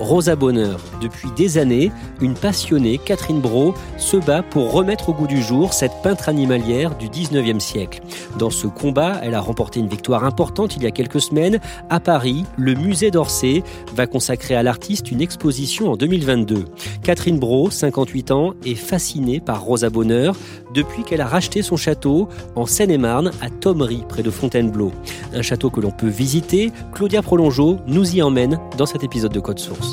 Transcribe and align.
Rosa 0.00 0.34
Bonheur 0.34 0.80
Depuis 1.02 1.28
des 1.36 1.58
années, 1.58 1.92
une 2.22 2.34
passionnée, 2.34 2.98
Catherine 2.98 3.40
Bro, 3.40 3.74
se 3.98 4.16
bat 4.16 4.42
pour 4.42 4.72
remettre 4.72 5.10
au 5.10 5.12
goût 5.12 5.26
du 5.26 5.42
jour 5.42 5.74
cette 5.74 5.92
peintre 6.02 6.30
animalière 6.30 6.96
du 6.96 7.08
19e 7.08 7.60
siècle. 7.60 8.00
Dans 8.38 8.48
ce 8.48 8.66
combat, 8.66 9.20
elle 9.22 9.34
a 9.34 9.40
remporté 9.40 9.78
une 9.78 9.88
victoire 9.88 10.24
importante 10.24 10.76
il 10.76 10.82
y 10.82 10.86
a 10.86 10.90
quelques 10.90 11.20
semaines. 11.20 11.60
À 11.90 12.00
Paris, 12.00 12.44
le 12.56 12.74
musée 12.74 13.10
d'Orsay 13.10 13.62
va 13.94 14.06
consacrer 14.06 14.54
à 14.54 14.62
l'artiste 14.62 15.10
une 15.10 15.20
exposition 15.20 15.92
en 15.92 15.96
2022. 15.96 16.64
Catherine 17.02 17.38
Bro, 17.38 17.70
58 17.70 18.30
ans, 18.30 18.54
est 18.64 18.74
fascinée 18.74 19.40
par 19.40 19.62
Rosa 19.62 19.90
Bonheur 19.90 20.34
depuis 20.74 21.02
qu'elle 21.02 21.20
a 21.20 21.26
racheté 21.26 21.62
son 21.62 21.76
château 21.76 22.28
en 22.56 22.64
Seine-et-Marne, 22.64 23.32
à 23.42 23.50
Thomery, 23.50 24.02
près 24.08 24.22
de 24.22 24.30
Fontainebleau. 24.30 24.92
Un 25.34 25.42
château 25.42 25.68
que 25.68 25.80
l'on 25.80 25.90
peut 25.90 26.08
visiter. 26.08 26.72
Claudia 26.94 27.22
Prolongeau 27.22 27.78
nous 27.86 28.16
y 28.16 28.22
emmène 28.22 28.58
dans 28.78 28.86
cet 28.86 29.04
épisode 29.04 29.32
de 29.32 29.40
Code 29.40 29.58
Source. 29.58 29.89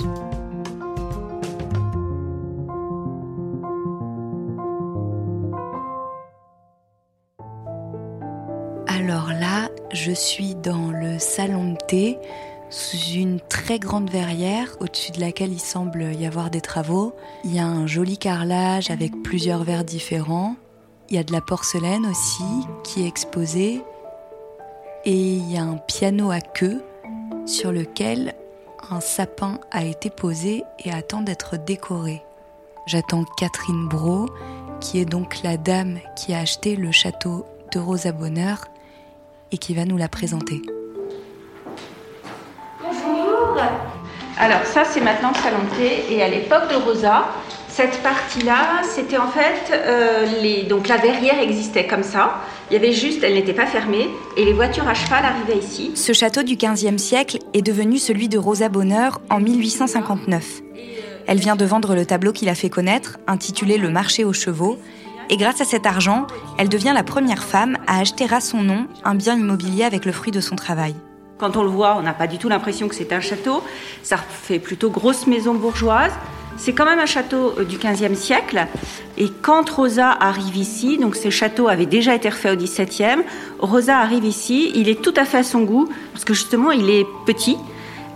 Alors 8.88 9.30
là, 9.30 9.70
je 9.94 10.12
suis 10.12 10.56
dans 10.56 10.92
le 10.92 11.20
salon 11.20 11.74
de 11.74 11.78
thé, 11.88 12.18
sous 12.70 12.98
une 13.16 13.40
très 13.40 13.80
grande 13.80 14.10
verrière 14.10 14.76
au-dessus 14.82 15.12
de 15.12 15.22
laquelle 15.22 15.54
il 15.54 15.60
semble 15.60 16.14
y 16.14 16.26
avoir 16.26 16.50
des 16.50 16.62
travaux. 16.62 17.16
Il 17.46 17.56
y 17.56 17.60
a 17.60 17.66
un 17.66 17.88
joli 17.88 18.18
carrelage 18.18 18.92
avec 18.92 19.12
plusieurs 19.24 19.64
verres 19.64 19.86
différents. 19.86 20.56
Il 21.10 21.16
y 21.16 21.20
a 21.20 21.24
de 21.24 21.32
la 21.32 21.42
porcelaine 21.42 22.06
aussi 22.06 22.44
qui 22.84 23.04
est 23.04 23.08
exposée. 23.08 23.82
Et 25.06 25.16
il 25.16 25.52
y 25.52 25.58
a 25.58 25.64
un 25.64 25.78
piano 25.78 26.32
à 26.32 26.42
queue 26.42 26.84
sur 27.46 27.72
lequel 27.72 28.36
un 28.92 29.02
sapin 29.02 29.60
a 29.72 29.84
été 29.84 30.10
posé 30.10 30.64
et 30.84 30.92
attend 30.92 31.22
d'être 31.22 31.58
décoré. 31.58 32.24
J'attends 32.86 33.26
Catherine 33.38 33.88
Bro, 33.88 34.28
qui 34.80 35.00
est 35.00 35.06
donc 35.06 35.44
la 35.44 35.58
dame 35.58 36.00
qui 36.16 36.34
a 36.34 36.40
acheté 36.40 36.76
le 36.76 36.92
château 36.92 37.46
de 37.74 37.80
Rosa 37.80 38.12
Bonheur 38.12 38.66
et 39.52 39.58
qui 39.58 39.74
va 39.74 39.86
nous 39.86 39.98
la 39.98 40.08
présenter. 40.08 40.62
Bonjour. 42.82 43.58
Alors 44.38 44.64
ça 44.66 44.84
c'est 44.86 45.02
maintenant 45.02 45.32
le 45.32 45.42
salon 45.42 45.60
et 46.10 46.22
à 46.22 46.30
l'époque 46.30 46.70
de 46.70 46.76
Rosa, 46.76 47.26
cette 47.78 48.02
partie-là, 48.02 48.82
c'était 48.96 49.20
en 49.20 49.28
fait 49.28 49.72
euh, 49.72 50.26
les 50.42 50.64
donc 50.64 50.88
la 50.88 50.98
verrière 50.98 51.40
existait 51.40 51.86
comme 51.86 52.02
ça. 52.02 52.42
Il 52.72 52.74
y 52.74 52.76
avait 52.76 52.92
juste, 52.92 53.22
elle 53.22 53.36
n'était 53.36 53.54
pas 53.54 53.68
fermée 53.68 54.10
et 54.36 54.46
les 54.46 54.54
voitures 54.54 54.88
à 54.88 54.96
cheval 54.96 55.24
arrivaient 55.24 55.64
ici. 55.64 55.92
Ce 55.94 56.12
château 56.12 56.42
du 56.42 56.56
XVe 56.56 56.98
siècle 56.98 57.38
est 57.54 57.62
devenu 57.62 58.00
celui 58.00 58.30
de 58.30 58.40
Rosa 58.40 58.68
Bonheur 58.68 59.22
en 59.30 59.40
1859. 59.40 60.64
Elle 61.28 61.38
vient 61.38 61.56
de 61.56 61.66
vendre 61.66 61.94
le 61.94 62.04
tableau 62.08 62.32
qui 62.32 62.46
l'a 62.46 62.56
fait 62.56 62.72
connaître, 62.72 63.20
intitulé 63.28 63.78
Le 63.78 63.92
marché 63.92 64.26
aux 64.26 64.34
chevaux, 64.34 64.80
et 65.30 65.38
grâce 65.38 65.62
à 65.62 65.66
cet 65.66 65.86
argent, 65.86 66.26
elle 66.58 66.70
devient 66.70 66.94
la 66.96 67.04
première 67.04 67.44
femme 67.44 67.78
à 67.86 68.00
acheter 68.00 68.26
à 68.32 68.40
son 68.40 68.64
nom 68.64 68.88
un 69.04 69.14
bien 69.14 69.38
immobilier 69.38 69.84
avec 69.84 70.06
le 70.06 70.14
fruit 70.14 70.32
de 70.32 70.42
son 70.42 70.56
travail. 70.56 70.96
Quand 71.38 71.56
on 71.56 71.62
le 71.62 71.70
voit, 71.70 71.96
on 71.98 72.02
n'a 72.02 72.14
pas 72.14 72.26
du 72.26 72.40
tout 72.40 72.50
l'impression 72.50 72.88
que 72.88 72.96
c'est 72.96 73.14
un 73.14 73.20
château. 73.20 73.62
Ça 74.02 74.18
fait 74.18 74.58
plutôt 74.58 74.90
grosse 74.90 75.28
maison 75.28 75.54
bourgeoise. 75.54 76.12
C'est 76.58 76.74
quand 76.74 76.86
même 76.86 77.00
un 77.00 77.06
château 77.06 77.54
euh, 77.58 77.64
du 77.64 77.78
XVe 77.78 78.16
siècle. 78.16 78.68
Et 79.18 79.30
quand 79.42 79.70
Rosa 79.70 80.10
arrive 80.10 80.58
ici, 80.58 80.98
donc 80.98 81.16
ce 81.16 81.30
château 81.30 81.68
avait 81.68 81.86
déjà 81.86 82.16
été 82.16 82.30
refait 82.30 82.52
au 82.52 82.56
XVIIe, 82.56 83.24
Rosa 83.60 84.00
arrive 84.00 84.26
ici, 84.26 84.72
il 84.76 84.90
est 84.90 85.02
tout 85.02 85.14
à 85.16 85.26
fait 85.26 85.38
à 85.38 85.44
son 85.44 85.62
goût, 85.62 85.88
parce 86.14 86.26
que 86.26 86.34
justement, 86.34 86.72
il 86.72 86.90
est 86.90 87.06
petit. 87.26 87.58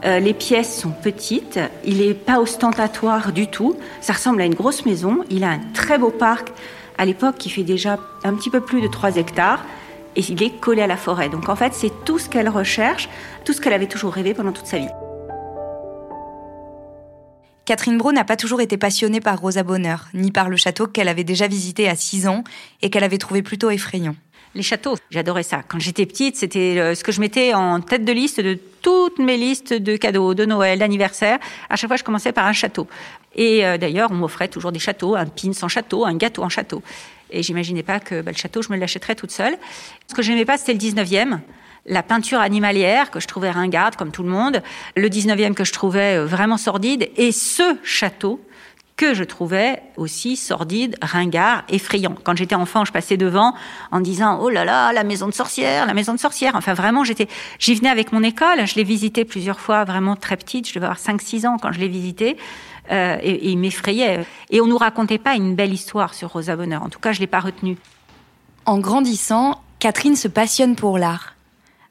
Euh, 0.04 0.20
les 0.20 0.34
pièces 0.34 0.80
sont 0.80 0.90
petites, 0.90 1.60
il 1.86 2.00
n'est 2.00 2.16
pas 2.16 2.40
ostentatoire 2.40 3.32
du 3.32 3.48
tout. 3.48 3.76
Ça 4.02 4.14
ressemble 4.14 4.42
à 4.42 4.46
une 4.46 4.56
grosse 4.56 4.86
maison. 4.86 5.24
Il 5.30 5.44
a 5.44 5.52
un 5.52 5.60
très 5.74 6.00
beau 6.00 6.10
parc 6.10 6.52
à 6.98 7.06
l'époque 7.06 7.38
qui 7.38 7.50
fait 7.50 7.64
déjà 7.64 8.00
un 8.24 8.34
petit 8.34 8.50
peu 8.50 8.62
plus 8.62 8.82
de 8.82 8.88
3 8.88 9.18
hectares 9.18 9.64
et 10.16 10.22
il 10.28 10.42
est 10.44 10.60
collé 10.60 10.82
à 10.82 10.88
la 10.88 10.98
forêt. 10.98 11.30
Donc 11.30 11.50
en 11.50 11.56
fait, 11.56 11.74
c'est 11.74 11.92
tout 12.04 12.20
ce 12.20 12.30
qu'elle 12.30 12.50
recherche, 12.50 13.10
tout 13.46 13.54
ce 13.54 13.62
qu'elle 13.62 13.74
avait 13.74 13.88
toujours 13.88 14.14
rêvé 14.14 14.34
pendant 14.34 14.52
toute 14.52 14.68
sa 14.68 14.78
vie. 14.78 14.90
Catherine 17.66 17.98
Bro 17.98 18.12
n'a 18.12 18.24
pas 18.24 18.38
toujours 18.38 18.62
été 18.62 18.78
passionnée 18.78 19.22
par 19.22 19.40
Rosa 19.40 19.64
Bonheur, 19.64 20.08
ni 20.14 20.32
par 20.32 20.50
le 20.50 20.58
château 20.58 20.88
qu'elle 20.88 21.08
avait 21.08 21.24
déjà 21.24 21.48
visité 21.48 21.88
à 21.88 21.96
6 21.96 22.28
ans 22.28 22.44
et 22.82 22.90
qu'elle 22.90 23.04
avait 23.04 23.20
trouvé 23.20 23.44
plutôt 23.44 23.70
effrayant. 23.70 24.16
Les 24.54 24.64
châteaux, 24.64 24.96
j'adorais 25.12 25.44
ça. 25.44 25.62
Quand 25.66 25.80
j'étais 25.80 26.06
petite, 26.06 26.36
c'était 26.36 26.78
euh, 26.78 26.96
ce 26.96 27.04
que 27.04 27.14
je 27.14 27.22
mettais 27.22 27.54
en 27.54 27.80
tête 27.80 28.04
de 28.04 28.12
liste 28.12 28.42
de 28.42 28.60
toutes 28.82 29.20
mes 29.20 29.38
listes 29.38 29.74
de 29.74 29.96
cadeaux, 29.96 30.34
de 30.34 30.44
Noël, 30.44 30.80
d'anniversaire. 30.80 31.40
À 31.70 31.78
chaque 31.78 31.88
fois, 31.88 31.96
je 31.96 32.04
commençais 32.04 32.34
par 32.34 32.46
un 32.48 32.52
château. 32.52 32.88
Et 33.36 33.66
euh, 33.66 33.78
d'ailleurs, 33.78 34.12
on 34.12 34.16
m'offrait 34.16 34.50
toujours 34.50 34.74
des 34.74 34.80
châteaux, 34.80 35.16
un 35.16 35.26
pin 35.26 35.52
en 35.62 35.68
château, 35.70 36.06
un 36.06 36.16
gâteau 36.16 36.44
en 36.44 36.50
château. 36.50 36.82
Et 37.30 37.44
j'imaginais 37.44 37.84
pas 37.84 38.02
que 38.02 38.22
bah, 38.22 38.32
le 38.32 38.38
château, 38.38 38.62
je 38.62 38.70
me 38.74 38.78
l'achèterais 38.78 39.16
toute 39.16 39.32
seule. 39.32 39.56
Ce 40.08 40.16
que 40.16 40.22
j'aimais 40.22 40.44
pas, 40.44 40.58
c'était 40.58 40.74
le 40.74 40.80
19e. 40.80 41.40
La 41.86 42.04
peinture 42.04 42.40
animalière, 42.40 43.10
que 43.10 43.20
je 43.20 43.28
trouvais 43.28 43.50
ringarde, 43.50 43.96
comme 43.96 44.12
tout 44.12 44.24
le 44.24 44.30
monde. 44.30 44.62
Le 44.96 45.10
19e, 45.10 45.54
que 45.54 45.64
je 45.64 45.74
trouvais 45.74 46.18
euh, 46.18 46.26
vraiment 46.26 46.58
sordide. 46.58 47.10
Et 47.18 47.32
ce 47.32 47.76
château, 47.84 48.40
que 49.02 49.16
je 49.16 49.24
trouvais 49.24 49.82
aussi 49.98 50.36
sordide, 50.36 50.96
ringard, 51.02 51.64
effrayant. 51.70 52.16
Quand 52.24 52.36
j'étais 52.38 52.54
enfant, 52.54 52.86
je 52.86 52.92
passais 52.92 53.18
devant 53.18 53.56
en 53.92 54.00
disant 54.00 54.38
oh 54.40 54.50
là 54.52 54.64
là, 54.64 54.94
la 54.94 55.04
maison 55.04 55.28
de 55.28 55.34
sorcière, 55.34 55.88
la 55.88 55.96
maison 55.96 56.14
de 56.14 56.20
sorcière. 56.20 56.56
Enfin 56.56 56.76
vraiment, 56.76 57.04
j'étais, 57.04 57.28
j'y 57.58 57.74
venais 57.74 57.90
avec 57.90 58.12
mon 58.12 58.22
école. 58.22 58.68
Je 58.68 58.76
l'ai 58.76 58.84
visité 58.84 59.26
plusieurs 59.26 59.60
fois, 59.60 59.86
vraiment 59.86 60.16
très 60.16 60.38
petite. 60.38 60.68
Je 60.68 60.76
devais 60.76 60.86
avoir 60.86 61.00
5-6 61.00 61.48
ans 61.48 61.58
quand 61.60 61.72
je 61.72 61.80
l'ai 61.80 61.88
visité. 61.88 62.38
Euh, 62.92 63.18
et, 63.24 63.32
et 63.32 63.50
il 63.50 63.58
m'effrayait. 63.58 64.24
Et 64.52 64.62
on 64.62 64.68
nous 64.68 64.78
racontait 64.78 65.18
pas 65.18 65.34
une 65.34 65.56
belle 65.56 65.74
histoire 65.74 66.14
sur 66.14 66.30
Rosa 66.30 66.56
Bonheur. 66.56 66.84
En 66.84 66.90
tout 66.90 67.00
cas, 67.00 67.12
je 67.12 67.22
l'ai 67.22 67.28
pas 67.28 67.40
retenue. 67.40 67.78
En 68.68 68.78
grandissant, 68.78 69.64
Catherine 69.80 70.16
se 70.16 70.28
passionne 70.28 70.76
pour 70.76 71.00
l'art. 71.00 71.34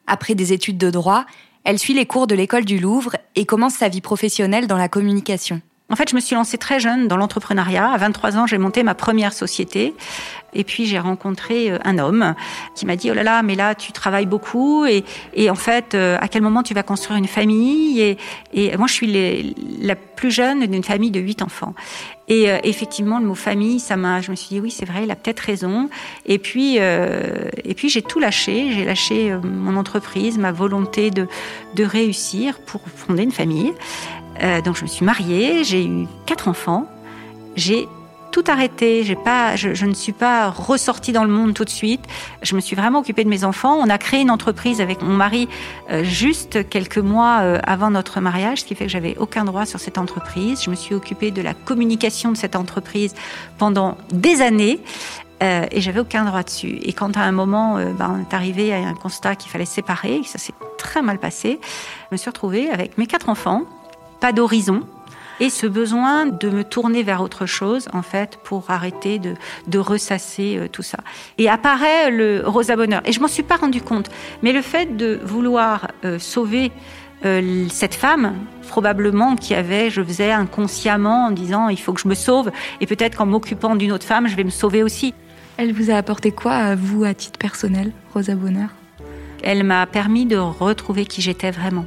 Après 0.07 0.35
des 0.35 0.53
études 0.53 0.79
de 0.79 0.91
droit, 0.91 1.25
elle 1.65 1.79
suit 1.79 1.95
les 1.95 2.07
cours 2.07 2.27
de 2.27 2.35
l'école 2.35 2.65
du 2.65 2.79
Louvre 2.79 3.17
et 3.37 3.47
commence 3.47 3.75
sa 3.75 3.89
vie 3.89 4.01
professionnelle 4.01 4.67
dans 4.67 4.79
la 4.79 4.89
communication. 4.89 5.61
En 5.91 5.97
fait, 5.97 6.09
je 6.09 6.15
me 6.15 6.21
suis 6.21 6.37
lancée 6.37 6.57
très 6.57 6.79
jeune 6.79 7.09
dans 7.09 7.17
l'entrepreneuriat. 7.17 7.91
À 7.91 7.97
23 7.97 8.37
ans, 8.37 8.47
j'ai 8.47 8.59
monté 8.59 8.83
ma 8.83 8.95
première 8.95 9.33
société. 9.33 9.95
Et 10.55 10.65
puis, 10.65 10.87
j'ai 10.87 10.99
rencontré 10.99 11.71
euh, 11.71 11.79
un 11.85 11.99
homme 11.99 12.35
qui 12.75 12.87
m'a 12.87 12.97
dit, 12.97 13.11
oh 13.11 13.15
là 13.15 13.25
là, 13.25 13.43
mais 13.43 13.57
là, 13.57 13.75
tu 13.75 13.91
travailles 13.93 14.27
beaucoup. 14.27 14.85
Et, 14.85 15.05
et 15.35 15.51
en 15.51 15.55
fait, 15.57 15.95
euh, 15.95 16.17
à 16.21 16.29
quel 16.29 16.43
moment 16.43 16.63
tu 16.63 16.75
vas 16.75 16.85
construire 16.85 17.19
une 17.19 17.27
famille? 17.27 18.01
Et, 18.01 18.19
et 18.53 18.77
moi, 18.77 18.87
je 18.87 18.93
suis 18.93 19.55
la 19.81 19.97
plus 19.97 20.31
jeune 20.31 20.67
d'une 20.67 20.85
famille 20.85 21.11
de 21.11 21.21
huit 21.21 21.43
enfants. 21.43 21.75
Et 22.31 22.49
euh, 22.49 22.59
effectivement, 22.63 23.19
le 23.19 23.27
mot 23.27 23.35
famille, 23.35 23.81
ça 23.81 23.97
m'a. 23.97 24.21
Je 24.21 24.31
me 24.31 24.37
suis 24.37 24.49
dit 24.51 24.61
oui, 24.61 24.71
c'est 24.71 24.85
vrai, 24.85 25.03
il 25.03 25.11
a 25.11 25.17
peut-être 25.17 25.41
raison. 25.41 25.91
Et 26.27 26.39
puis, 26.39 26.77
euh, 26.79 27.49
et 27.65 27.75
puis 27.75 27.89
j'ai 27.89 28.03
tout 28.03 28.21
lâché. 28.21 28.71
J'ai 28.73 28.85
lâché 28.85 29.37
mon 29.43 29.77
entreprise, 29.77 30.39
ma 30.39 30.53
volonté 30.53 31.11
de 31.11 31.27
de 31.75 31.85
réussir 31.85 32.61
pour 32.61 32.83
fonder 32.89 33.25
une 33.25 33.33
famille. 33.33 33.73
Euh, 34.43 34.61
donc 34.61 34.77
je 34.77 34.83
me 34.83 34.89
suis 34.89 35.05
mariée, 35.05 35.65
j'ai 35.65 35.85
eu 35.85 36.07
quatre 36.27 36.49
enfants, 36.49 36.87
j'ai 37.57 37.89
tout 38.31 38.45
arrêté. 38.47 39.05
Je, 39.05 39.87
ne 39.87 39.95
suis 39.95 40.13
pas 40.13 40.51
ressortie 40.51 41.13
dans 41.13 41.25
le 41.25 41.31
monde 41.31 41.55
tout 41.55 41.65
de 41.65 41.71
suite. 41.71 42.05
Je 42.43 42.55
me 42.55 42.61
suis 42.61 42.77
vraiment 42.77 43.01
occupée 43.01 43.25
de 43.25 43.29
mes 43.29 43.45
enfants. 43.45 43.77
On 43.77 43.89
a 43.89 43.99
créé 43.99 44.21
une 44.21 44.31
entreprise 44.31 44.81
avec 44.81 45.03
mon 45.03 45.15
mari 45.15 45.49
euh, 45.91 46.05
juste 46.05 46.69
quelques 46.69 46.99
mois 46.99 47.41
euh, 47.41 47.59
avant 47.65 47.91
notre 47.91 48.21
mariage, 48.21 48.61
ce 48.61 48.65
qui 48.65 48.75
fait 48.75 48.87
que 48.87 48.91
j'avais 48.91 49.17
aucun 49.19 49.45
droit 49.45 49.67
sur 49.67 49.81
cette 49.81 49.99
entreprise. 49.99 50.63
Je 50.63 50.71
me 50.71 50.77
suis 50.77 50.95
occupée 50.95 51.31
de 51.31 51.43
la 51.43 51.55
communication 51.55 52.33
de 52.33 52.37
cette 52.37 52.57
entreprise 52.57 53.15
pendant 53.59 53.97
des 54.13 54.41
années. 54.41 54.81
Euh, 55.43 55.65
et 55.71 55.81
j'avais 55.81 56.01
aucun 56.01 56.25
droit 56.25 56.43
dessus. 56.43 56.79
Et 56.83 56.93
quand 56.93 57.17
à 57.17 57.23
un 57.23 57.33
moment, 57.33 57.77
ben, 57.77 58.15
on 58.15 58.21
est 58.21 58.35
arrivé 58.35 58.75
à 58.75 58.77
un 58.77 58.95
constat 58.95 59.37
qu'il 59.37 59.51
fallait 59.51 59.65
séparer, 59.65 60.21
ça 60.27 60.37
s'est 60.37 60.53
très 60.77 61.01
mal 61.01 61.19
passé, 61.19 61.59
je 61.63 62.07
me 62.13 62.19
suis 62.19 62.29
retrouvée 62.29 62.69
avec 62.69 62.99
mes 62.99 63.07
quatre 63.07 63.31
enfants, 63.31 63.63
pas 64.21 64.33
d'horizon, 64.33 64.83
et 65.41 65.49
ce 65.49 65.67
besoin 65.67 66.27
de 66.27 66.51
me 66.51 66.63
tourner 66.63 67.03
vers 67.03 67.23
autre 67.23 67.47
chose, 67.47 67.89
en 67.95 68.03
fait, 68.03 68.39
pour 68.45 68.71
arrêter 68.71 69.19
de, 69.19 69.35
de 69.69 69.79
ressasser 69.79 70.59
euh, 70.59 70.69
tout 70.69 70.83
ça. 70.83 70.99
Et 71.39 71.49
apparaît 71.49 72.11
le 72.11 72.43
Rosa 72.45 72.77
Bonheur. 72.77 73.01
Et 73.07 73.13
je 73.13 73.21
m'en 73.21 73.29
suis 73.29 73.43
pas 73.43 73.57
rendu 73.57 73.81
compte. 73.81 74.11
Mais 74.43 74.53
le 74.53 74.61
fait 74.61 74.99
de 74.99 75.19
vouloir 75.25 75.89
euh, 76.05 76.19
sauver 76.19 76.71
euh, 77.25 77.67
cette 77.71 77.95
femme, 77.95 78.35
probablement 78.69 79.35
qui 79.35 79.55
avait, 79.55 79.89
je 79.89 80.03
faisais 80.03 80.31
inconsciemment 80.31 81.27
en 81.27 81.31
disant 81.31 81.69
il 81.69 81.81
faut 81.81 81.95
que 81.95 82.01
je 82.01 82.09
me 82.09 82.15
sauve, 82.15 82.51
et 82.83 82.87
peut-être 82.87 83.17
qu'en 83.17 83.27
m'occupant 83.27 83.77
d'une 83.77 83.93
autre 83.93 84.07
femme, 84.07 84.29
je 84.29 84.37
vais 84.37 84.45
me 84.45 84.51
sauver 84.51 84.83
aussi. 84.83 85.15
Elle 85.57 85.73
vous 85.73 85.91
a 85.91 85.95
apporté 85.95 86.33
quoi 86.33 86.53
à 86.53 86.75
vous, 86.75 87.05
à 87.05 87.15
titre 87.15 87.39
personnel, 87.39 87.93
Rosa 88.15 88.35
Bonheur? 88.35 88.69
Elle 89.43 89.65
m'a 89.65 89.87
permis 89.87 90.27
de 90.27 90.37
retrouver 90.37 91.07
qui 91.07 91.23
j'étais 91.23 91.51
vraiment. 91.51 91.87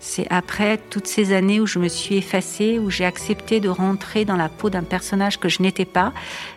C'est 0.00 0.26
après 0.30 0.78
toutes 0.90 1.08
ces 1.08 1.32
années 1.32 1.60
où 1.60 1.66
je 1.66 1.78
me 1.78 1.88
suis 1.88 2.16
effacée, 2.16 2.78
où 2.78 2.88
j'ai 2.88 3.04
accepté 3.04 3.58
de 3.58 3.68
rentrer 3.68 4.24
dans 4.24 4.36
la 4.36 4.48
peau 4.48 4.70
d'un 4.70 4.84
personnage 4.84 5.40
que 5.40 5.48
je 5.48 5.60
n'étais 5.60 5.84
pas. 5.84 6.12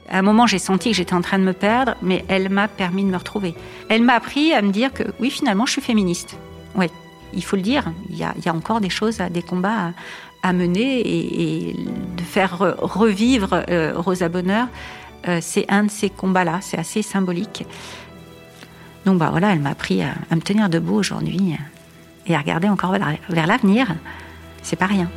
À 0.10 0.20
un 0.20 0.22
moment, 0.22 0.46
j'ai 0.46 0.60
senti 0.60 0.92
que 0.92 0.96
j'étais 0.96 1.16
en 1.16 1.22
train 1.22 1.40
de 1.40 1.44
me 1.44 1.54
perdre, 1.54 1.96
mais 2.04 2.24
elle 2.28 2.50
m'a 2.50 2.68
permis 2.68 3.04
de 3.04 3.10
me 3.10 3.18
retrouver. 3.18 3.56
Elle 3.90 4.04
m'a 4.04 4.14
appris 4.14 4.54
à 4.54 4.62
me 4.62 4.72
dire 4.72 4.94
que 4.94 5.04
oui, 5.20 5.32
finalement, 5.32 5.66
je 5.66 5.74
suis 5.74 5.82
féministe. 5.82 6.38
Oui, 6.76 6.86
il 7.34 7.44
faut 7.44 7.56
le 7.56 7.64
dire. 7.64 7.92
Il 8.10 8.18
y 8.18 8.24
a, 8.24 8.54
encore 8.54 8.80
des 8.80 8.92
choses, 8.92 9.18
des 9.32 9.42
combats 9.42 9.92
à, 10.44 10.54
mener 10.54 11.02
et, 11.02 11.74
de 11.74 12.22
faire 12.22 12.60
revivre 12.80 13.64
euh, 13.70 13.94
Rosa 13.96 14.30
Bonheur, 14.30 14.68
euh, 15.28 15.40
c'est 15.42 15.66
un 15.70 15.86
de 15.86 15.92
ces 15.92 16.10
combats-là. 16.10 16.60
C'est 16.62 16.78
assez 16.78 17.02
symbolique. 17.02 17.66
Donc 19.06 19.18
bah 19.18 19.30
voilà, 19.32 19.52
elle 19.52 19.60
m'a 19.60 19.72
appris 19.72 20.04
à, 20.04 20.14
à 20.30 20.36
me 20.36 20.42
tenir 20.42 20.70
debout 20.70 20.96
aujourd'hui 20.96 21.56
et 22.32 22.36
à 22.36 22.40
regarder 22.40 22.70
encore 22.70 22.92
vers 23.30 23.48
l'avenir, 23.48 23.96
c'est 24.62 24.76
pas 24.76 24.86
rien. 24.86 25.10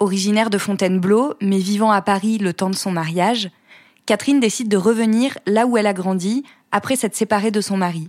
Originaire 0.00 0.50
de 0.50 0.58
Fontainebleau, 0.58 1.34
mais 1.40 1.58
vivant 1.58 1.92
à 1.92 2.02
Paris 2.02 2.38
le 2.38 2.52
temps 2.52 2.70
de 2.70 2.74
son 2.74 2.90
mariage, 2.90 3.50
Catherine 4.06 4.40
décide 4.40 4.68
de 4.68 4.76
revenir 4.76 5.38
là 5.46 5.66
où 5.66 5.76
elle 5.76 5.86
a 5.86 5.92
grandi 5.92 6.44
après 6.72 6.96
s'être 6.96 7.14
séparée 7.14 7.52
de 7.52 7.60
son 7.60 7.76
mari. 7.76 8.08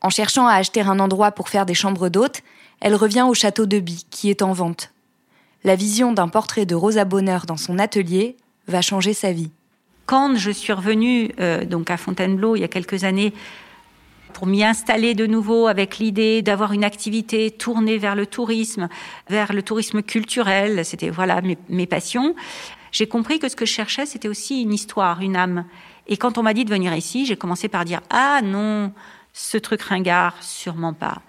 En 0.00 0.10
cherchant 0.10 0.46
à 0.46 0.54
acheter 0.54 0.82
un 0.82 1.00
endroit 1.00 1.32
pour 1.32 1.48
faire 1.48 1.66
des 1.66 1.74
chambres 1.74 2.08
d'hôtes, 2.08 2.42
elle 2.80 2.94
revient 2.94 3.26
au 3.28 3.34
château 3.34 3.66
de 3.66 3.80
By, 3.80 4.04
qui 4.10 4.30
est 4.30 4.42
en 4.42 4.52
vente. 4.52 4.92
La 5.64 5.74
vision 5.74 6.12
d'un 6.12 6.28
portrait 6.28 6.66
de 6.66 6.74
Rosa 6.74 7.04
Bonheur 7.04 7.46
dans 7.46 7.56
son 7.56 7.78
atelier 7.78 8.36
va 8.68 8.82
changer 8.82 9.14
sa 9.14 9.32
vie. 9.32 9.50
Quand 10.06 10.36
je 10.36 10.50
suis 10.50 10.72
revenue 10.72 11.32
euh, 11.40 11.64
donc 11.64 11.90
à 11.90 11.96
Fontainebleau 11.96 12.56
il 12.56 12.60
y 12.60 12.64
a 12.64 12.68
quelques 12.68 13.04
années 13.04 13.32
pour 14.34 14.46
m'y 14.46 14.62
installer 14.62 15.14
de 15.14 15.26
nouveau 15.26 15.68
avec 15.68 15.98
l'idée 15.98 16.42
d'avoir 16.42 16.72
une 16.72 16.84
activité 16.84 17.50
tournée 17.50 17.96
vers 17.96 18.16
le 18.16 18.26
tourisme, 18.26 18.88
vers 19.30 19.54
le 19.54 19.62
tourisme 19.62 20.02
culturel. 20.02 20.84
C'était 20.84 21.08
voilà 21.08 21.40
mes, 21.40 21.86
passions. 21.86 22.34
J'ai 22.92 23.06
compris 23.06 23.38
que 23.38 23.48
ce 23.48 23.56
que 23.56 23.64
je 23.64 23.72
cherchais, 23.72 24.04
c'était 24.04 24.28
aussi 24.28 24.62
une 24.62 24.74
histoire, 24.74 25.22
une 25.22 25.36
âme. 25.36 25.64
Et 26.08 26.16
quand 26.16 26.36
on 26.36 26.42
m'a 26.42 26.52
dit 26.52 26.64
de 26.64 26.70
venir 26.70 26.94
ici, 26.94 27.24
j'ai 27.24 27.36
commencé 27.36 27.68
par 27.68 27.84
dire 27.84 28.00
ah 28.10 28.40
non, 28.42 28.92
ce 29.32 29.56
truc 29.56 29.80
ringard, 29.80 30.34
sûrement 30.42 30.92
pas. 30.92 31.22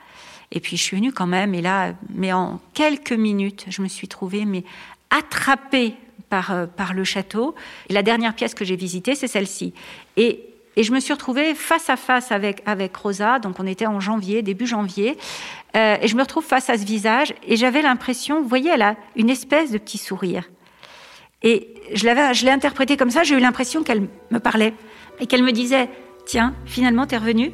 Et 0.51 0.59
puis 0.59 0.75
je 0.75 0.83
suis 0.83 0.97
venue 0.97 1.13
quand 1.13 1.27
même, 1.27 1.53
et 1.53 1.61
là, 1.61 1.93
mais 2.13 2.33
en 2.33 2.59
quelques 2.73 3.13
minutes, 3.13 3.65
je 3.69 3.81
me 3.81 3.87
suis 3.87 4.07
trouvée 4.07 4.45
mais 4.45 4.63
attrapée 5.09 5.95
par, 6.29 6.51
euh, 6.51 6.65
par 6.65 6.93
le 6.93 7.03
château. 7.03 7.55
La 7.89 8.01
dernière 8.01 8.33
pièce 8.33 8.55
que 8.55 8.65
j'ai 8.65 8.75
visitée, 8.75 9.15
c'est 9.15 9.27
celle-ci. 9.27 9.73
Et 10.17 10.54
et 10.75 10.83
je 10.83 10.91
me 10.91 10.99
suis 10.99 11.13
retrouvée 11.13 11.53
face 11.53 11.89
à 11.89 11.95
face 11.95 12.31
avec, 12.31 12.61
avec 12.65 12.95
Rosa, 12.95 13.39
donc 13.39 13.59
on 13.59 13.67
était 13.67 13.87
en 13.87 13.99
janvier, 13.99 14.41
début 14.41 14.67
janvier, 14.67 15.17
euh, 15.75 15.97
et 16.01 16.07
je 16.07 16.15
me 16.15 16.21
retrouve 16.21 16.43
face 16.43 16.69
à 16.69 16.77
ce 16.77 16.85
visage, 16.85 17.33
et 17.47 17.55
j'avais 17.55 17.81
l'impression, 17.81 18.41
vous 18.41 18.47
voyez, 18.47 18.71
elle 18.73 18.81
a 18.81 18.95
une 19.15 19.29
espèce 19.29 19.71
de 19.71 19.77
petit 19.77 19.97
sourire. 19.97 20.49
Et 21.43 21.73
je 21.93 22.45
l'ai 22.45 22.51
interprété 22.51 22.97
comme 22.97 23.11
ça, 23.11 23.23
j'ai 23.23 23.35
eu 23.35 23.39
l'impression 23.39 23.83
qu'elle 23.83 24.07
me 24.31 24.39
parlait, 24.39 24.73
et 25.19 25.27
qu'elle 25.27 25.43
me 25.43 25.51
disait, 25.51 25.89
tiens, 26.25 26.53
finalement, 26.65 27.05
t'es 27.05 27.17
revenue? 27.17 27.51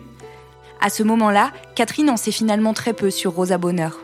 À 0.79 0.89
ce 0.89 1.03
moment-là, 1.03 1.51
Catherine 1.75 2.09
en 2.09 2.17
sait 2.17 2.31
finalement 2.31 2.73
très 2.73 2.93
peu 2.93 3.11
sur 3.11 3.33
Rosa 3.33 3.59
Bonheur. 3.59 3.99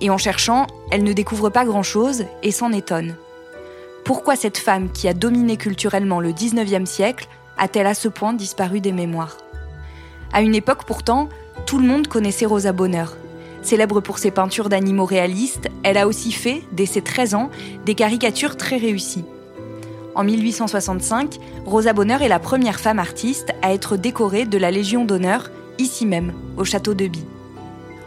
Et 0.00 0.08
en 0.08 0.18
cherchant, 0.18 0.66
elle 0.90 1.04
ne 1.04 1.12
découvre 1.12 1.50
pas 1.50 1.64
grand-chose 1.64 2.24
et 2.42 2.50
s'en 2.50 2.72
étonne. 2.72 3.16
Pourquoi 4.04 4.36
cette 4.36 4.56
femme 4.56 4.90
qui 4.92 5.08
a 5.08 5.14
dominé 5.14 5.56
culturellement 5.56 6.20
le 6.20 6.30
19e 6.30 6.86
siècle 6.86 7.28
a-t-elle 7.58 7.86
à 7.86 7.94
ce 7.94 8.08
point 8.08 8.32
disparu 8.32 8.80
des 8.80 8.92
mémoires 8.92 9.36
À 10.32 10.42
une 10.42 10.54
époque 10.54 10.84
pourtant, 10.84 11.28
tout 11.66 11.78
le 11.78 11.86
monde 11.86 12.06
connaissait 12.06 12.46
Rosa 12.46 12.72
Bonheur. 12.72 13.16
Célèbre 13.62 14.00
pour 14.00 14.18
ses 14.18 14.30
peintures 14.30 14.68
d'animaux 14.68 15.06
réalistes, 15.06 15.68
elle 15.82 15.98
a 15.98 16.06
aussi 16.06 16.32
fait, 16.32 16.62
dès 16.72 16.86
ses 16.86 17.02
13 17.02 17.34
ans, 17.34 17.50
des 17.84 17.94
caricatures 17.94 18.56
très 18.56 18.76
réussies. 18.76 19.24
En 20.14 20.24
1865, 20.24 21.38
Rosa 21.66 21.92
Bonheur 21.92 22.22
est 22.22 22.28
la 22.28 22.38
première 22.38 22.80
femme 22.80 22.98
artiste 22.98 23.52
à 23.62 23.74
être 23.74 23.96
décorée 23.96 24.46
de 24.46 24.56
la 24.56 24.70
Légion 24.70 25.04
d'honneur, 25.04 25.50
ici 25.78 26.06
même, 26.06 26.32
au 26.56 26.64
château 26.64 26.94
de 26.94 27.06
By. 27.06 27.24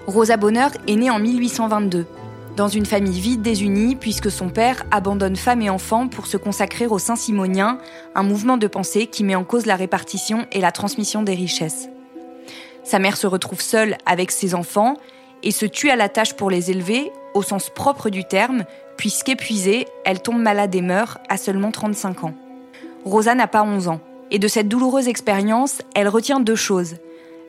Rosa 0.07 0.37
Bonheur 0.37 0.71
est 0.87 0.95
née 0.95 1.11
en 1.11 1.19
1822 1.19 2.05
dans 2.55 2.67
une 2.67 2.85
famille 2.85 3.19
vide 3.19 3.41
désunie 3.41 3.95
puisque 3.95 4.31
son 4.31 4.49
père 4.49 4.85
abandonne 4.91 5.35
femme 5.35 5.61
et 5.61 5.69
enfants 5.69 6.07
pour 6.07 6.27
se 6.27 6.37
consacrer 6.37 6.87
au 6.87 6.99
Saint-Simonien, 6.99 7.77
un 8.15 8.23
mouvement 8.23 8.57
de 8.57 8.67
pensée 8.67 9.07
qui 9.07 9.23
met 9.23 9.35
en 9.35 9.43
cause 9.43 9.65
la 9.65 9.75
répartition 9.75 10.45
et 10.51 10.59
la 10.59 10.71
transmission 10.71 11.23
des 11.23 11.35
richesses. 11.35 11.89
Sa 12.83 12.99
mère 12.99 13.17
se 13.17 13.27
retrouve 13.27 13.61
seule 13.61 13.97
avec 14.05 14.31
ses 14.31 14.55
enfants 14.55 14.95
et 15.43 15.51
se 15.51 15.65
tue 15.65 15.89
à 15.89 15.95
la 15.95 16.09
tâche 16.09 16.33
pour 16.33 16.49
les 16.49 16.71
élever, 16.71 17.11
au 17.33 17.43
sens 17.43 17.69
propre 17.69 18.09
du 18.09 18.25
terme, 18.25 18.65
puisqu'épuisée, 18.97 19.87
elle 20.03 20.21
tombe 20.21 20.41
malade 20.41 20.75
et 20.75 20.81
meurt 20.81 21.19
à 21.29 21.37
seulement 21.37 21.71
35 21.71 22.23
ans. 22.25 22.33
Rosa 23.05 23.35
n'a 23.35 23.47
pas 23.47 23.63
11 23.63 23.87
ans, 23.87 24.01
et 24.31 24.39
de 24.39 24.47
cette 24.47 24.67
douloureuse 24.67 25.07
expérience, 25.07 25.81
elle 25.95 26.09
retient 26.09 26.39
deux 26.39 26.55
choses. 26.55 26.95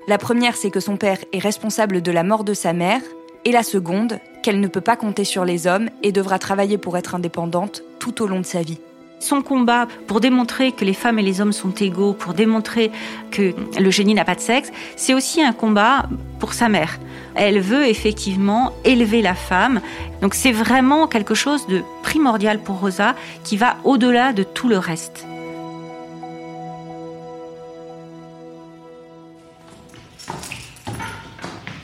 La 0.06 0.18
première, 0.18 0.56
c'est 0.56 0.70
que 0.70 0.80
son 0.80 0.96
père 0.96 1.18
est 1.32 1.38
responsable 1.38 2.02
de 2.02 2.12
la 2.12 2.22
mort 2.22 2.44
de 2.44 2.54
sa 2.54 2.72
mère, 2.72 3.02
et 3.44 3.52
la 3.52 3.62
seconde, 3.62 4.18
qu'elle 4.42 4.60
ne 4.60 4.68
peut 4.68 4.80
pas 4.80 4.96
compter 4.96 5.24
sur 5.24 5.44
les 5.44 5.66
hommes 5.66 5.88
et 6.02 6.12
devra 6.12 6.38
travailler 6.38 6.78
pour 6.78 6.96
être 6.96 7.14
indépendante 7.14 7.82
tout 7.98 8.22
au 8.22 8.26
long 8.26 8.40
de 8.40 8.46
sa 8.46 8.62
vie. 8.62 8.78
Son 9.18 9.42
combat 9.42 9.86
pour 10.06 10.20
démontrer 10.20 10.72
que 10.72 10.84
les 10.84 10.94
femmes 10.94 11.18
et 11.18 11.22
les 11.22 11.42
hommes 11.42 11.52
sont 11.52 11.74
égaux, 11.74 12.14
pour 12.14 12.32
démontrer 12.32 12.90
que 13.30 13.52
le 13.78 13.90
génie 13.90 14.14
n'a 14.14 14.24
pas 14.24 14.34
de 14.34 14.40
sexe, 14.40 14.72
c'est 14.96 15.12
aussi 15.12 15.42
un 15.42 15.52
combat 15.52 16.08
pour 16.38 16.54
sa 16.54 16.70
mère. 16.70 16.98
Elle 17.34 17.60
veut 17.60 17.86
effectivement 17.86 18.72
élever 18.84 19.20
la 19.20 19.34
femme. 19.34 19.82
Donc 20.22 20.34
c'est 20.34 20.52
vraiment 20.52 21.06
quelque 21.06 21.34
chose 21.34 21.66
de 21.66 21.82
primordial 22.02 22.60
pour 22.60 22.80
Rosa 22.80 23.14
qui 23.44 23.58
va 23.58 23.76
au-delà 23.84 24.32
de 24.32 24.42
tout 24.42 24.68
le 24.68 24.78
reste. 24.78 25.26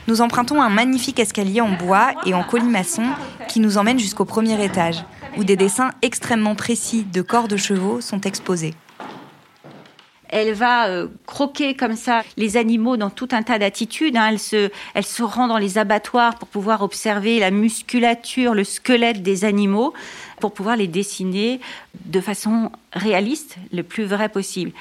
Nous 0.07 0.21
empruntons 0.21 0.61
un 0.61 0.69
magnifique 0.69 1.19
escalier 1.19 1.61
en 1.61 1.71
bois 1.71 2.11
et 2.25 2.33
en 2.33 2.43
colimaçon 2.43 3.03
qui 3.47 3.59
nous 3.59 3.77
emmène 3.77 3.99
jusqu'au 3.99 4.25
premier 4.25 4.63
étage, 4.63 5.03
où 5.37 5.43
des 5.43 5.55
dessins 5.55 5.91
extrêmement 6.01 6.55
précis 6.55 7.03
de 7.03 7.21
corps 7.21 7.47
de 7.47 7.57
chevaux 7.57 8.01
sont 8.01 8.21
exposés. 8.21 8.73
Elle 10.29 10.53
va 10.53 10.87
euh, 10.87 11.07
croquer 11.25 11.73
comme 11.73 11.95
ça 11.95 12.23
les 12.35 12.57
animaux 12.57 12.97
dans 12.97 13.09
tout 13.09 13.29
un 13.31 13.43
tas 13.43 13.59
d'attitudes. 13.59 14.17
Hein. 14.17 14.27
Elle, 14.31 14.39
se, 14.39 14.69
elle 14.93 15.05
se 15.05 15.23
rend 15.23 15.47
dans 15.47 15.57
les 15.57 15.77
abattoirs 15.77 16.35
pour 16.35 16.49
pouvoir 16.49 16.81
observer 16.81 17.39
la 17.39 17.49
musculature, 17.49 18.53
le 18.53 18.65
squelette 18.65 19.23
des 19.23 19.45
animaux, 19.45 19.93
pour 20.41 20.53
pouvoir 20.53 20.75
les 20.75 20.87
dessiner 20.87 21.61
de 22.05 22.19
façon 22.19 22.71
réaliste, 22.91 23.55
le 23.71 23.83
plus 23.83 24.03
vrai 24.03 24.27
possible. 24.27 24.73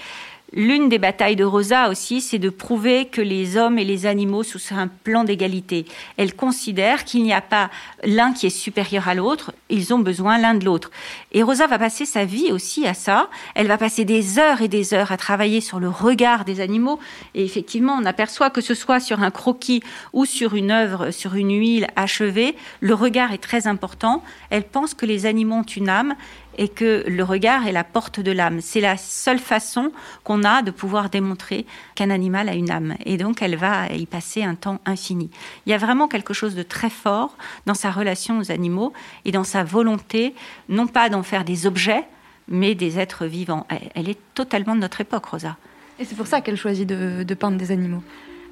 L'une 0.59 0.89
des 0.89 0.97
batailles 0.97 1.37
de 1.37 1.45
Rosa 1.45 1.91
aussi, 1.91 2.23
c'est 2.23 2.39
de 2.39 2.49
prouver 2.49 3.05
que 3.05 3.21
les 3.21 3.59
hommes 3.59 3.79
et 3.79 3.85
les 3.85 4.07
animaux 4.07 4.43
sont 4.43 4.59
sur 4.59 4.79
un 4.79 4.89
plan 4.89 5.23
d'égalité. 5.23 5.85
Elle 6.17 6.35
considère 6.35 7.05
qu'il 7.05 7.25
n'y 7.25 7.35
a 7.35 7.43
pas 7.43 7.69
l'un 8.05 8.33
qui 8.33 8.47
est 8.47 8.51
supérieur 8.51 9.07
à 9.07 9.15
l'autre, 9.15 9.53
ils 9.69 9.93
ont 9.93 9.99
besoin 9.99 10.39
l'un 10.39 10.55
de 10.55 10.65
l'autre. 10.65 10.91
Et 11.33 11.43
Rosa 11.43 11.67
va 11.67 11.79
passer 11.79 12.07
sa 12.07 12.25
vie 12.25 12.53
aussi 12.53 12.87
à 12.87 12.95
ça. 12.95 13.29
Elle 13.55 13.67
va 13.67 13.77
passer 13.77 14.07
des 14.07 14.39
heures 14.39 14.63
et 14.63 14.69
des 14.69 14.95
heures 14.95 15.13
à 15.13 15.19
travailler 15.19 15.61
sur 15.61 15.79
le 15.79 15.91
regard 15.91 16.47
des 16.47 16.61
animaux. 16.61 16.99
Et 17.35 17.45
effectivement, 17.45 17.93
on 18.01 18.07
aperçoit 18.07 18.49
que 18.49 18.63
ce 18.63 18.73
soit 18.73 18.99
sur 18.99 19.23
un 19.23 19.31
croquis 19.31 19.83
ou 20.15 20.25
sur 20.25 20.55
une 20.55 20.71
œuvre, 20.71 21.11
sur 21.11 21.35
une 21.35 21.53
huile 21.53 21.89
achevée, 21.97 22.57
le 22.81 22.95
regard 22.95 23.33
est 23.33 23.43
très 23.43 23.67
important. 23.67 24.23
Elle 24.49 24.65
pense 24.65 24.95
que 24.95 25.05
les 25.05 25.27
animaux 25.27 25.57
ont 25.57 25.63
une 25.65 25.91
âme 25.91 26.15
et 26.57 26.69
que 26.69 27.05
le 27.07 27.23
regard 27.23 27.67
est 27.67 27.73
la 27.73 27.85
porte 27.85 28.21
de 28.21 28.33
l'âme. 28.33 28.61
C'est 28.61 28.81
la 28.81 28.97
seule 28.97 29.39
façon 29.39 29.93
qu'on 30.25 30.45
a 30.45 30.63
de 30.63 30.71
pouvoir 30.71 31.11
démontrer 31.11 31.67
qu'un 31.95 32.11
animal 32.11 32.49
a 32.49 32.55
une 32.55 32.71
âme. 32.71 32.95
Et 33.05 33.17
donc, 33.17 33.43
elle 33.43 33.57
va 33.57 33.89
y 33.89 34.07
passer 34.07 34.43
un 34.43 34.55
temps 34.55 34.81
infini. 34.87 35.31
Il 35.67 35.71
y 35.71 35.75
a 35.75 35.79
vraiment 35.79 36.09
quelque 36.09 36.35
chose 36.35 36.55
de 36.55 36.63
très 36.63 36.91
fort 36.91 37.37
dans 37.67 37.75
sa 37.75 37.91
relation 37.91 38.39
aux 38.39 38.51
animaux 38.51 38.93
et 39.25 39.33
dans 39.33 39.45
sa 39.45 39.65
volonté, 39.65 40.35
non 40.69 40.87
pas 40.87 41.09
d'en 41.09 41.23
faire 41.23 41.45
des 41.45 41.67
objets, 41.67 42.05
mais 42.49 42.75
des 42.75 42.99
êtres 42.99 43.27
vivants. 43.27 43.67
Elle 43.95 44.09
est 44.09 44.19
totalement 44.35 44.75
de 44.75 44.81
notre 44.81 45.01
époque, 45.01 45.27
Rosa. 45.27 45.57
Et 45.99 46.05
c'est 46.05 46.15
pour 46.15 46.27
ça 46.27 46.41
qu'elle 46.41 46.57
choisit 46.57 46.87
de, 46.87 47.23
de 47.23 47.35
peindre 47.35 47.57
des 47.57 47.73
animaux. 47.73 48.03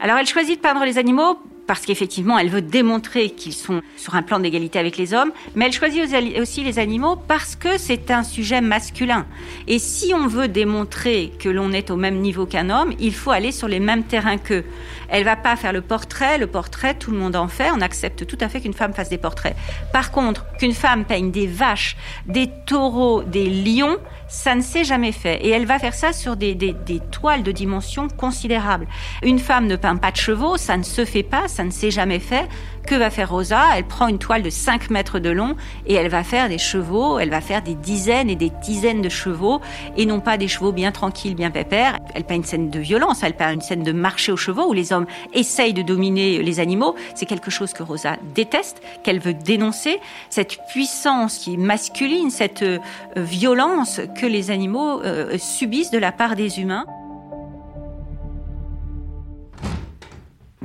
Alors 0.01 0.19
elle 0.19 0.27
choisit 0.27 0.57
de 0.57 0.61
peindre 0.61 0.85
les 0.85 0.99
animaux 0.99 1.39
parce 1.67 1.87
qu'effectivement, 1.87 2.39
elle 2.39 2.51
veut 2.51 2.63
démontrer 2.63 3.31
qu'ils 3.31 3.53
sont 3.53 3.81
sur 3.97 4.15
un 4.15 4.23
plan 4.23 4.39
d'égalité 4.39 4.79
avec 4.79 4.97
les 4.97 5.15
hommes, 5.15 5.33
mais 5.55 5.67
elle 5.67 5.73
choisit 5.73 6.03
aussi 6.41 6.63
les 6.63 6.79
animaux 6.79 7.17
parce 7.17 7.57
que 7.57 7.79
c'est 7.79 8.11
un 8.11 8.23
sujet 8.23 8.61
masculin. 8.61 9.27
Et 9.67 9.79
si 9.79 10.13
on 10.15 10.27
veut 10.27 10.49
démontrer 10.49 11.33
que 11.39 11.49
l'on 11.49 11.73
est 11.73 11.91
au 11.91 11.97
même 11.97 12.19
niveau 12.19 12.47
qu'un 12.47 12.71
homme, 12.71 12.93
il 12.99 13.15
faut 13.15 13.31
aller 13.31 13.53
sur 13.53 13.69
les 13.69 13.81
mêmes 13.81 14.05
terrains 14.05 14.39
qu'eux. 14.39 14.65
Elle 15.09 15.25
va 15.25 15.37
pas 15.37 15.57
faire 15.57 15.73
le 15.73 15.81
portrait, 15.81 16.39
le 16.39 16.47
portrait, 16.47 16.95
tout 16.95 17.11
le 17.11 17.19
monde 17.19 17.37
en 17.37 17.49
fait, 17.49 17.71
on 17.75 17.81
accepte 17.81 18.27
tout 18.27 18.39
à 18.41 18.49
fait 18.49 18.61
qu'une 18.61 18.75
femme 18.75 18.93
fasse 18.93 19.09
des 19.09 19.19
portraits. 19.19 19.57
Par 19.93 20.11
contre, 20.11 20.47
qu'une 20.59 20.73
femme 20.73 21.05
peigne 21.05 21.31
des 21.31 21.47
vaches, 21.47 21.97
des 22.27 22.49
taureaux, 22.67 23.23
des 23.23 23.49
lions, 23.49 23.99
ça 24.29 24.55
ne 24.55 24.63
s'est 24.63 24.85
jamais 24.85 25.13
fait. 25.13 25.45
Et 25.45 25.51
elle 25.51 25.67
va 25.67 25.79
faire 25.79 25.95
ça 25.95 26.13
sur 26.13 26.37
des, 26.37 26.55
des, 26.55 26.73
des 26.73 27.01
toiles 27.11 27.43
de 27.43 27.53
dimensions 27.53 28.09
considérables. 28.09 28.87
Une 29.23 29.39
femme 29.39 29.67
ne 29.67 29.77
peint 29.77 29.97
pas 29.97 30.11
de 30.11 30.17
chevaux, 30.17 30.57
ça 30.57 30.77
ne 30.77 30.83
se 30.83 31.05
fait 31.05 31.23
pas, 31.23 31.49
ça 31.55 31.65
ne 31.65 31.71
s'est 31.71 31.91
jamais 31.91 32.19
fait. 32.19 32.49
Que 32.87 32.97
va 32.97 33.09
faire 33.09 33.31
Rosa? 33.31 33.63
Elle 33.77 33.85
prend 33.85 34.09
une 34.09 34.19
toile 34.19 34.43
de 34.43 34.51
5 34.51 34.91
mètres 34.91 35.19
de 35.19 35.31
long 35.31 35.57
et 35.87 35.95
elle 35.95 36.09
va 36.09 36.23
faire 36.23 36.49
des 36.49 36.59
chevaux, 36.59 37.19
elle 37.19 37.31
va 37.31 37.41
faire 37.41 37.63
des 37.63 37.75
dizaines 37.75 38.29
et 38.29 38.35
des 38.35 38.51
dizaines 38.63 39.01
de 39.01 39.09
chevaux 39.09 39.61
et 39.97 40.05
non 40.05 40.21
pas 40.21 40.37
des 40.37 40.49
chevaux 40.49 40.73
bien 40.73 40.93
tranquilles, 40.93 41.35
bien 41.35 41.51
pépères. 41.51 41.99
Elle 42.15 42.25
peint 42.25 42.35
une 42.35 42.45
scène 42.45 42.71
de 42.71 42.81
violence, 42.81 43.23
elle 43.23 43.35
peint 43.35 43.53
une 43.53 43.63
scène 43.63 43.85
de 43.85 43.93
marché 43.93 44.33
aux 44.33 44.37
chevaux 44.37 44.69
où 44.69 44.73
les 44.73 44.93
hommes 44.93 45.07
essayent 45.33 45.73
de 45.73 45.83
dominer 45.83 46.43
les 46.43 46.61
animaux. 46.61 46.95
C'est 47.15 47.27
quelque 47.27 47.51
chose 47.51 47.73
que 47.73 47.83
Rosa 47.83 48.17
déteste, 48.35 48.83
qu'elle 49.03 49.21
veut 49.21 49.35
dénoncer. 49.35 50.01
Cette 50.29 50.59
puissance 50.69 51.39
qui 51.39 51.55
est 51.55 51.59
masculine, 51.59 52.31
cette 52.31 52.63
euh, 52.63 52.79
violence 53.17 54.01
que 54.19 54.27
les 54.27 54.51
animaux 54.51 55.01
euh, 55.03 55.39
subissent 55.39 55.91
de 55.91 55.99
la 55.99 56.13
part 56.13 56.37
des 56.37 56.61
humains. 56.61 56.85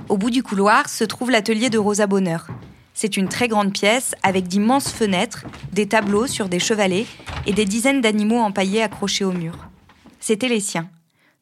Au 0.09 0.17
bout 0.17 0.31
du 0.31 0.41
couloir 0.41 0.89
se 0.89 1.03
trouve 1.03 1.29
l'atelier 1.29 1.69
de 1.69 1.77
Rosa 1.77 2.07
Bonheur. 2.07 2.47
C'est 2.95 3.15
une 3.15 3.29
très 3.29 3.47
grande 3.47 3.71
pièce 3.71 4.15
avec 4.23 4.47
d'immenses 4.47 4.91
fenêtres, 4.91 5.45
des 5.71 5.87
tableaux 5.87 6.25
sur 6.25 6.49
des 6.49 6.57
chevalets 6.57 7.05
et 7.45 7.53
des 7.53 7.65
dizaines 7.65 8.01
d'animaux 8.01 8.39
empaillés 8.39 8.81
accrochés 8.81 9.23
au 9.23 9.31
mur. 9.31 9.69
C'étaient 10.19 10.49
les 10.49 10.61
siens. 10.61 10.89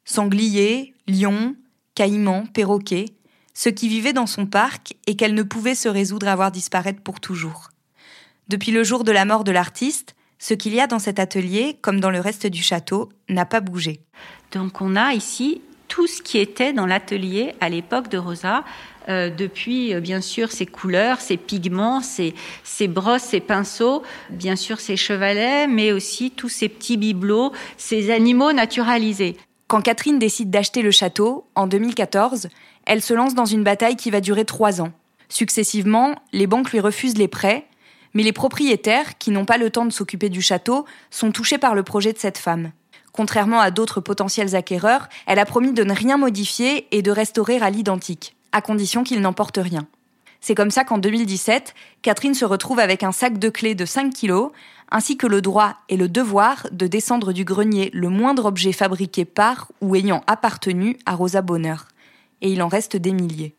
Sangliers, 0.04 0.94
lions, 1.08 1.56
caïmans, 1.96 2.46
perroquets, 2.54 3.06
ceux 3.54 3.72
qui 3.72 3.88
vivaient 3.88 4.12
dans 4.12 4.28
son 4.28 4.46
parc 4.46 4.96
et 5.08 5.16
qu'elle 5.16 5.34
ne 5.34 5.44
pouvait 5.44 5.74
se 5.74 5.88
résoudre 5.88 6.28
à 6.28 6.36
voir 6.36 6.52
disparaître 6.52 7.02
pour 7.02 7.22
toujours. 7.22 7.70
Depuis 8.50 8.72
le 8.72 8.84
jour 8.84 9.06
de 9.06 9.14
la 9.14 9.24
mort 9.24 9.46
de 9.46 9.52
l'artiste, 9.54 10.14
ce 10.40 10.54
qu'il 10.54 10.76
y 10.76 10.82
a 10.82 10.88
dans 10.88 11.00
cet 11.00 11.20
atelier, 11.20 11.78
comme 11.82 12.02
dans 12.02 12.12
le 12.12 12.20
reste 12.20 12.48
du 12.48 12.62
château, 12.62 13.10
n'a 13.30 13.46
pas 13.46 13.62
bougé. 13.62 14.02
Donc 14.52 14.82
on 14.82 14.98
a 14.98 15.14
ici 15.14 15.62
tout 15.98 16.06
ce 16.06 16.22
qui 16.22 16.38
était 16.38 16.74
dans 16.74 16.86
l'atelier 16.86 17.56
à 17.60 17.70
l'époque 17.70 18.08
de 18.10 18.20
Rosa, 18.20 18.64
euh, 19.10 19.32
depuis 19.32 19.96
euh, 19.96 20.00
bien 20.00 20.22
sûr 20.22 20.52
ses 20.52 20.68
couleurs, 20.68 21.22
ses 21.22 21.38
pigments, 21.38 22.02
ses, 22.02 22.36
ses, 22.64 22.88
brosses, 22.88 23.24
ses 23.24 23.40
pinceaux, 23.40 24.04
bien 24.30 24.56
sûr 24.56 24.80
ses 24.80 24.96
chevalets, 24.96 25.66
mais 25.66 25.92
aussi 25.92 26.30
tous 26.30 26.50
ces 26.50 26.70
petits 26.70 26.98
bibelots, 26.98 27.52
ces 27.78 28.12
animaux 28.12 28.54
naturalisés. 28.54 29.38
Quand 29.66 29.82
Catherine 29.82 30.20
décide 30.20 30.52
d'acheter 30.52 30.84
le 30.84 30.92
château, 30.92 31.48
en 31.56 31.66
2014, 31.66 32.50
elle 32.86 33.02
se 33.02 33.16
lance 33.16 33.34
dans 33.34 33.46
une 33.46 33.64
bataille 33.64 33.96
qui 33.96 34.12
va 34.12 34.22
durer 34.22 34.46
trois 34.46 34.82
ans. 34.82 34.92
Successivement, 35.30 36.14
les 36.32 36.46
banques 36.46 36.74
lui 36.74 36.80
refusent 36.80 37.18
les 37.18 37.28
prêts, 37.28 37.66
mais 38.14 38.22
les 38.22 38.34
propriétaires, 38.34 39.18
qui 39.18 39.32
n'ont 39.32 39.46
pas 39.46 39.58
le 39.58 39.72
temps 39.72 39.86
de 39.86 39.92
s'occuper 39.92 40.30
du 40.30 40.44
château, 40.44 40.86
sont 41.10 41.32
touchés 41.32 41.58
par 41.58 41.74
le 41.74 41.82
projet 41.82 42.14
de 42.14 42.20
cette 42.20 42.38
femme. 42.38 42.72
Contrairement 43.18 43.60
à 43.60 43.72
d'autres 43.72 44.00
potentiels 44.00 44.56
acquéreurs, 44.56 45.10
elle 45.26 45.40
a 45.40 45.46
promis 45.46 45.74
de 45.74 45.84
ne 45.84 45.92
rien 45.92 46.18
modifier 46.18 46.88
et 46.96 47.02
de 47.02 47.10
restaurer 47.10 47.58
à 47.58 47.72
l'identique, 47.72 48.36
à 48.52 48.62
condition 48.62 49.04
qu'il 49.04 49.22
n'emporte 49.22 49.58
rien. 49.58 49.88
C'est 50.40 50.54
comme 50.54 50.70
ça 50.70 50.84
qu'en 50.84 51.00
2017, 51.00 51.74
Catherine 52.04 52.36
se 52.36 52.46
retrouve 52.46 52.78
avec 52.78 53.02
un 53.02 53.12
sac 53.12 53.40
de 53.40 53.50
clés 53.50 53.74
de 53.74 53.86
5 53.86 54.14
kilos, 54.14 54.52
ainsi 54.92 55.18
que 55.18 55.26
le 55.26 55.42
droit 55.42 55.78
et 55.90 55.98
le 55.98 56.08
devoir 56.08 56.68
de 56.72 56.86
descendre 56.86 57.34
du 57.34 57.44
grenier 57.44 57.90
le 57.92 58.10
moindre 58.10 58.46
objet 58.46 58.72
fabriqué 58.72 59.26
par 59.26 59.72
ou 59.82 59.96
ayant 59.96 60.24
appartenu 60.28 60.96
à 61.08 61.16
Rosa 61.16 61.42
Bonheur. 61.42 61.88
Et 62.42 62.52
il 62.52 62.62
en 62.62 62.68
reste 62.68 62.98
des 62.98 63.14
milliers. 63.14 63.57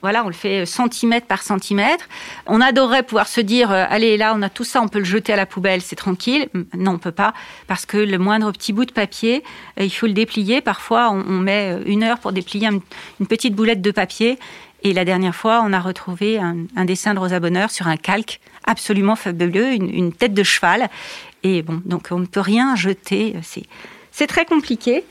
Voilà, 0.00 0.24
on 0.24 0.28
le 0.28 0.32
fait 0.32 0.64
centimètre 0.64 1.26
par 1.26 1.42
centimètre. 1.42 2.08
On 2.46 2.60
adorerait 2.60 3.02
pouvoir 3.02 3.26
se 3.26 3.40
dire, 3.40 3.72
euh, 3.72 3.84
allez, 3.88 4.16
là, 4.16 4.32
on 4.36 4.42
a 4.42 4.48
tout 4.48 4.62
ça, 4.62 4.80
on 4.80 4.86
peut 4.86 5.00
le 5.00 5.04
jeter 5.04 5.32
à 5.32 5.36
la 5.36 5.46
poubelle, 5.46 5.82
c'est 5.82 5.96
tranquille. 5.96 6.48
Non, 6.76 6.92
on 6.92 6.98
peut 6.98 7.12
pas, 7.12 7.34
parce 7.66 7.84
que 7.84 7.96
le 7.96 8.18
moindre 8.18 8.52
petit 8.52 8.72
bout 8.72 8.84
de 8.84 8.92
papier, 8.92 9.42
euh, 9.80 9.84
il 9.84 9.90
faut 9.90 10.06
le 10.06 10.12
déplier. 10.12 10.60
Parfois, 10.60 11.10
on, 11.10 11.38
met 11.38 11.72
euh, 11.74 11.82
une 11.86 12.04
heure 12.04 12.20
pour 12.20 12.32
déplier 12.32 12.68
une 12.68 13.26
petite 13.26 13.54
boulette 13.54 13.82
de 13.82 13.90
papier. 13.90 14.38
Et 14.84 14.92
la 14.92 15.04
dernière 15.04 15.34
fois, 15.34 15.62
on 15.64 15.72
a 15.72 15.80
retrouvé 15.80 16.38
un, 16.38 16.84
dessin 16.84 17.12
de 17.12 17.18
Rosa 17.18 17.40
Bonheur 17.40 17.72
sur 17.72 17.88
un 17.88 17.96
calque 17.96 18.40
absolument 18.64 19.16
fabuleux, 19.16 19.72
une, 19.72 19.92
une, 19.92 20.12
tête 20.12 20.34
de 20.34 20.44
cheval. 20.44 20.88
Et 21.42 21.62
bon, 21.62 21.82
donc 21.84 22.08
on 22.12 22.20
ne 22.20 22.26
peut 22.26 22.38
rien 22.38 22.76
jeter. 22.76 23.34
C'est 24.12 24.28
très 24.28 24.44
compliqué. 24.44 25.02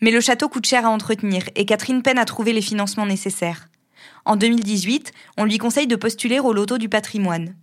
Mais 0.00 0.10
le 0.10 0.20
château 0.20 0.48
coûte 0.48 0.66
cher 0.66 0.84
à 0.84 0.88
entretenir 0.88 1.44
et 1.54 1.64
Catherine 1.64 2.02
peine 2.02 2.18
à 2.18 2.24
trouver 2.24 2.52
les 2.52 2.60
financements 2.60 3.06
nécessaires. 3.06 3.68
En 4.24 4.36
2018, 4.36 5.12
on 5.36 5.44
lui 5.44 5.58
conseille 5.58 5.86
de 5.86 5.96
postuler 5.96 6.40
au 6.40 6.52
loto 6.52 6.78
du 6.78 6.88
patrimoine. 6.88 7.54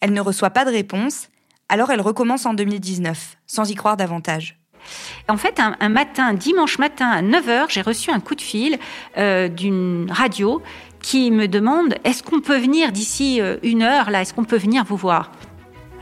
Elle 0.00 0.12
ne 0.12 0.20
reçoit 0.20 0.50
pas 0.50 0.64
de 0.64 0.70
réponse, 0.70 1.28
alors 1.68 1.90
elle 1.90 2.00
recommence 2.00 2.46
en 2.46 2.54
2019, 2.54 3.36
sans 3.46 3.70
y 3.70 3.74
croire 3.74 3.96
davantage. 3.96 4.58
En 5.28 5.36
fait, 5.36 5.60
un, 5.60 5.88
matin, 5.88 6.34
dimanche 6.34 6.78
matin 6.78 7.08
à 7.08 7.22
9h, 7.22 7.66
j'ai 7.68 7.80
reçu 7.80 8.10
un 8.10 8.20
coup 8.20 8.34
de 8.34 8.42
fil 8.42 8.78
euh, 9.16 9.48
d'une 9.48 10.10
radio 10.10 10.62
qui 11.00 11.30
me 11.30 11.48
demande 11.48 11.94
est-ce 12.04 12.22
qu'on 12.22 12.40
peut 12.40 12.58
venir 12.58 12.92
d'ici 12.92 13.40
euh, 13.40 13.56
une 13.62 13.82
heure 13.82 14.10
là? 14.10 14.20
Est-ce 14.20 14.34
qu'on 14.34 14.44
peut 14.44 14.58
venir 14.58 14.84
vous 14.84 14.96
voir? 14.96 15.32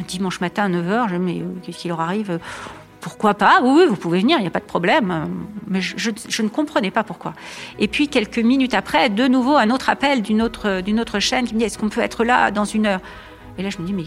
Dimanche 0.09 0.41
matin 0.41 0.65
à 0.65 0.69
9h, 0.69 1.11
je 1.11 1.17
dis 1.17 1.41
euh, 1.41 1.45
qu'est-ce 1.63 1.79
qui 1.79 1.89
leur 1.89 2.01
arrive? 2.01 2.41
Pourquoi 3.03 3.35
pas? 3.35 3.61
Oui, 3.63 3.85
vous 3.87 3.97
pouvez 3.97 4.21
venir, 4.21 4.39
il 4.39 4.43
n'y 4.43 4.47
a 4.47 4.51
pas 4.51 4.61
de 4.61 4.65
problème. 4.65 5.29
Mais 5.67 5.81
je, 5.81 6.11
ne 6.43 6.49
comprenais 6.49 6.93
pas 6.93 7.03
pourquoi. 7.03 7.35
Et 7.79 7.89
puis, 7.89 8.09
quelques 8.09 8.39
minutes 8.39 8.75
après, 8.75 9.11
de 9.11 9.27
nouveau, 9.27 9.57
un 9.57 9.71
autre 9.71 9.91
appel 9.91 10.23
d'une 10.23 10.41
autre, 10.41 11.19
chaîne 11.19 11.45
qui 11.45 11.55
me 11.55 11.59
dit 11.59 11.65
Est-ce 11.65 11.79
qu'on 11.79 11.89
peut 11.89 12.01
être 12.01 12.25
là 12.25 12.51
dans 12.53 12.65
une 12.65 12.87
heure? 12.87 13.01
Et 13.59 13.63
là, 13.63 13.69
je 13.69 13.79
me 13.79 13.87
dis, 13.87 13.93
mais 13.93 14.05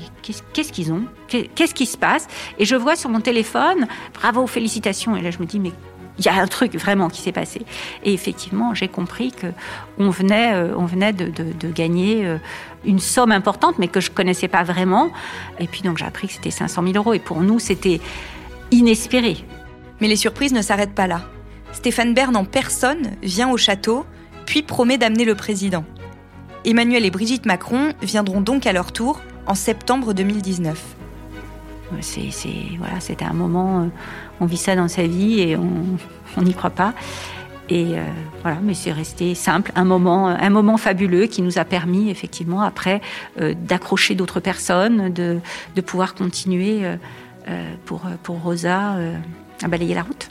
qu'est-ce 0.54 0.72
qu'ils 0.72 0.92
ont? 0.92 1.04
Qu'est-ce 1.28 1.76
qui 1.76 1.86
se 1.86 1.98
passe? 1.98 2.28
Et 2.58 2.66
je 2.66 2.76
vois 2.76 2.96
sur 2.96 3.12
mon 3.12 3.20
téléphone, 3.20 3.86
bravo, 4.14 4.48
félicitations. 4.48 5.16
Et 5.16 5.22
là, 5.22 5.30
je 5.30 5.38
me 5.38 5.46
dis, 5.46 5.60
mais 5.60 5.72
il 6.18 6.26
y 6.26 6.30
a 6.30 6.34
un 6.34 6.48
truc 6.48 6.74
vraiment 6.76 7.10
qui 7.10 7.22
s'est 7.22 7.32
passé. 7.32 7.62
Et 8.04 8.14
effectivement, 8.14 8.74
j'ai 8.74 8.88
compris 8.88 9.32
que 9.32 9.48
on 10.00 10.10
venait, 10.10 10.54
euh, 10.54 10.74
on 10.78 10.86
venait 10.86 11.14
de, 11.14 11.26
de, 11.30 11.70
gagner 11.70 12.26
euh, 12.26 12.38
une 12.86 13.00
somme 13.00 13.32
importante, 13.32 13.78
mais 13.78 13.88
que 13.88 14.00
je 14.00 14.10
connaissais 14.10 14.48
pas 14.48 14.64
vraiment. 14.64 15.12
Et 15.60 15.68
puis 15.68 15.82
donc 15.82 15.98
j'ai 15.98 16.06
appris 16.06 16.28
que 16.28 16.34
c'était 16.34 16.52
500 16.52 16.84
000 16.84 16.96
euros. 16.96 17.14
Et 17.14 17.20
pour 17.20 17.42
nous, 17.42 17.60
c'était 17.60 18.00
inespéré. 18.72 19.38
Mais 20.02 20.08
les 20.08 20.16
surprises 20.16 20.54
ne 20.54 20.62
s'arrêtent 20.62 20.96
pas 20.96 21.08
là. 21.08 21.22
Stéphane 21.72 22.14
Bern 22.14 22.36
en 22.36 22.46
personne 22.46 23.12
vient 23.22 23.50
au 23.50 23.58
château, 23.58 24.06
puis 24.46 24.62
promet 24.62 24.98
d'amener 24.98 25.26
le 25.26 25.36
président. 25.36 25.84
Emmanuel 26.64 27.06
et 27.06 27.12
Brigitte 27.12 27.46
Macron 27.46 27.94
viendront 28.02 28.42
donc 28.42 28.66
à 28.66 28.74
leur 28.74 28.92
tour 28.92 29.22
en 29.46 29.56
septembre 29.56 30.14
2019. 30.14 30.96
C'est, 32.02 32.32
voilà, 32.80 33.00
c'était 33.00 33.26
un 33.26 33.34
moment, 33.34 33.84
euh, 33.84 33.86
on 34.42 34.48
vit 34.48 34.58
ça 34.58 34.76
dans 34.76 34.88
sa 34.88 35.04
vie 35.04 35.40
et 35.40 35.56
on 35.56 36.42
n'y 36.42 36.54
croit 36.54 36.72
pas. 36.72 36.94
Et 37.70 37.98
euh, 37.98 38.04
voilà, 38.42 38.60
mais 38.62 38.76
c'est 38.76 38.92
resté 38.92 39.34
simple, 39.34 39.72
un 39.76 39.86
moment, 39.86 40.28
un 40.28 40.50
moment 40.50 40.78
fabuleux 40.78 41.26
qui 41.26 41.42
nous 41.42 41.58
a 41.58 41.66
permis 41.66 42.10
effectivement 42.10 42.62
après 42.62 43.02
euh, 43.42 43.56
d'accrocher 43.56 44.14
d'autres 44.14 44.40
personnes, 44.40 45.12
de, 45.12 45.40
de 45.76 45.82
pouvoir 45.82 46.14
continuer. 46.14 46.86
Euh, 46.86 46.98
pour, 47.86 48.02
pour 48.24 48.42
Rosa 48.42 48.96
euh, 48.96 49.18
à 49.64 49.68
balayer 49.68 49.96
la 49.96 50.04
route. 50.04 50.30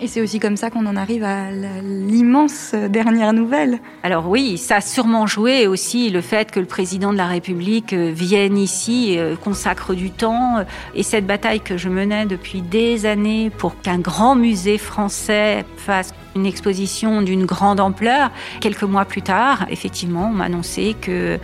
Et 0.00 0.08
c'est 0.08 0.20
aussi 0.20 0.40
comme 0.40 0.56
ça 0.56 0.70
qu'on 0.70 0.86
en 0.86 0.96
arrive 0.96 1.22
à 1.22 1.52
l'immense 1.52 2.74
dernière 2.74 3.32
nouvelle. 3.32 3.78
Alors 4.02 4.28
oui, 4.28 4.58
ça 4.58 4.76
a 4.76 4.80
sûrement 4.80 5.28
joué 5.28 5.68
aussi 5.68 6.10
le 6.10 6.20
fait 6.20 6.50
que 6.50 6.58
le 6.58 6.66
président 6.66 7.12
de 7.12 7.16
la 7.16 7.28
République 7.28 7.92
euh, 7.92 8.10
vienne 8.12 8.58
ici, 8.58 9.14
euh, 9.16 9.36
consacre 9.36 9.94
du 9.94 10.10
temps. 10.10 10.58
Euh, 10.58 10.64
et 10.96 11.04
cette 11.04 11.26
bataille 11.26 11.60
que 11.60 11.76
je 11.76 11.88
menais 11.88 12.26
depuis 12.26 12.60
des 12.60 13.06
années 13.06 13.50
pour 13.50 13.80
qu'un 13.80 13.98
grand 14.00 14.34
musée 14.34 14.78
français 14.78 15.64
fasse 15.76 16.12
une 16.34 16.46
exposition 16.46 17.22
d'une 17.22 17.46
grande 17.46 17.78
ampleur. 17.78 18.32
Quelques 18.60 18.82
mois 18.82 19.04
plus 19.04 19.22
tard, 19.22 19.66
effectivement, 19.70 20.30
on 20.32 20.34
m'a 20.34 20.46
annoncé 20.46 20.96
que 21.00 21.38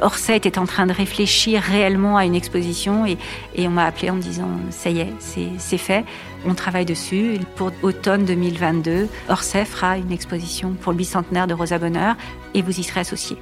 Orsay 0.00 0.34
était 0.34 0.58
en 0.58 0.64
train 0.64 0.86
de 0.86 0.94
réfléchir 0.94 1.60
réellement 1.60 2.16
à 2.16 2.24
une 2.24 2.34
exposition 2.34 3.04
et, 3.04 3.18
et 3.54 3.68
on 3.68 3.70
m'a 3.70 3.84
appelé 3.84 4.08
en 4.08 4.14
me 4.14 4.22
disant 4.22 4.48
ça 4.70 4.88
y 4.88 5.00
est, 5.00 5.12
c'est 5.18 5.76
fait. 5.76 6.06
On 6.46 6.54
travaille 6.54 6.86
dessus. 6.86 7.38
Pour 7.56 7.70
automne 7.82 8.24
2022, 8.24 9.08
Orsay 9.28 9.64
fera 9.64 9.98
une 9.98 10.10
exposition 10.10 10.72
pour 10.72 10.92
le 10.92 10.98
bicentenaire 10.98 11.46
de 11.46 11.54
Rosa 11.54 11.78
Bonheur 11.78 12.16
et 12.54 12.62
vous 12.62 12.78
y 12.78 12.82
serez 12.82 13.00
associés. 13.00 13.36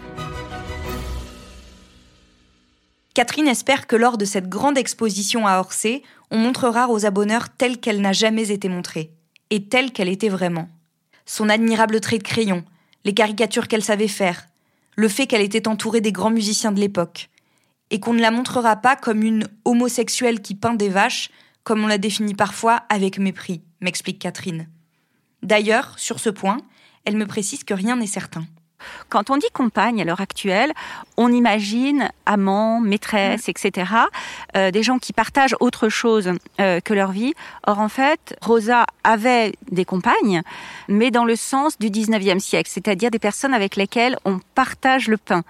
Catherine 3.15 3.49
espère 3.49 3.87
que 3.87 3.97
lors 3.97 4.19
de 4.19 4.25
cette 4.25 4.49
grande 4.49 4.79
exposition 4.79 5.47
à 5.47 5.59
Orsay, 5.59 6.03
on 6.31 6.39
montrera 6.39 6.87
Rosa 6.87 7.11
Bonheur 7.11 7.49
telle 7.51 7.79
qu'elle 7.79 8.01
n'a 8.01 8.13
jamais 8.13 8.51
été 8.51 8.69
montrée, 8.69 9.11
et 9.51 9.65
telle 9.65 9.91
qu'elle 9.91 10.09
était 10.09 10.29
vraiment. 10.29 10.69
Son 11.27 11.49
admirable 11.49 12.01
trait 12.01 12.19
de 12.19 12.23
crayon, 12.23 12.65
les 13.05 13.15
caricatures 13.15 13.67
qu'elle 13.67 13.83
savait 13.83 14.07
faire, 14.07 14.47
le 14.95 15.09
fait 15.09 15.27
qu'elle 15.27 15.43
était 15.43 15.67
entourée 15.67 16.01
des 16.01 16.13
grands 16.13 16.31
musiciens 16.31 16.71
de 16.71 16.79
l'époque, 16.79 17.29
et 17.91 17.99
qu'on 17.99 18.15
ne 18.15 18.21
la 18.21 18.31
montrera 18.31 18.77
pas 18.77 18.95
comme 18.95 19.23
une 19.23 19.49
homosexuelle 19.65 20.41
qui 20.41 20.55
peint 20.55 20.75
des 20.75 20.89
vaches, 20.89 21.31
comme 21.69 21.85
on 21.85 21.87
la 21.87 21.99
définit 21.99 22.33
parfois 22.33 22.85
avec 22.89 23.19
mépris, 23.19 23.61
m'explique 23.83 24.19
Catherine. 24.19 24.69
D'ailleurs, 25.43 25.99
sur 25.99 26.19
ce 26.19 26.31
point, 26.31 26.57
elle 27.05 27.19
me 27.19 27.27
précise 27.27 27.63
que 27.63 27.75
rien 27.75 27.97
n'est 27.97 28.07
certain. 28.07 28.47
Quand 29.11 29.29
on 29.29 29.37
dit 29.37 29.51
compagne 29.53 30.01
à 30.01 30.05
l'heure 30.07 30.23
actuelle, 30.23 30.73
on 31.19 31.31
imagine 31.31 32.09
amant, 32.25 32.81
maîtresse, 32.81 33.51
etc. 33.51 33.93
Euh, 34.57 34.71
des 34.71 34.83
gens 34.83 34.99
qui 34.99 35.13
partagent 35.13 35.57
autre 35.61 35.91
chose 35.91 36.33
euh, 36.59 36.81
que 36.81 36.95
leur 36.95 37.13
vie. 37.13 37.35
Or, 37.67 37.81
en 37.81 37.91
fait, 37.91 38.35
Rosa 38.41 38.87
avait 39.05 39.53
des 39.71 39.85
compagnes, 39.85 40.41
mais 40.89 41.11
dans 41.11 41.27
le 41.27 41.37
sens 41.37 41.79
du 41.79 41.91
19e 41.91 42.39
siècle, 42.39 42.71
c'est-à-dire 42.73 43.11
des 43.11 43.19
personnes 43.19 43.53
avec 43.53 43.77
lesquelles 43.77 44.17
on 44.25 44.41
partage 44.55 45.09
le 45.09 45.19
pain. 45.19 45.43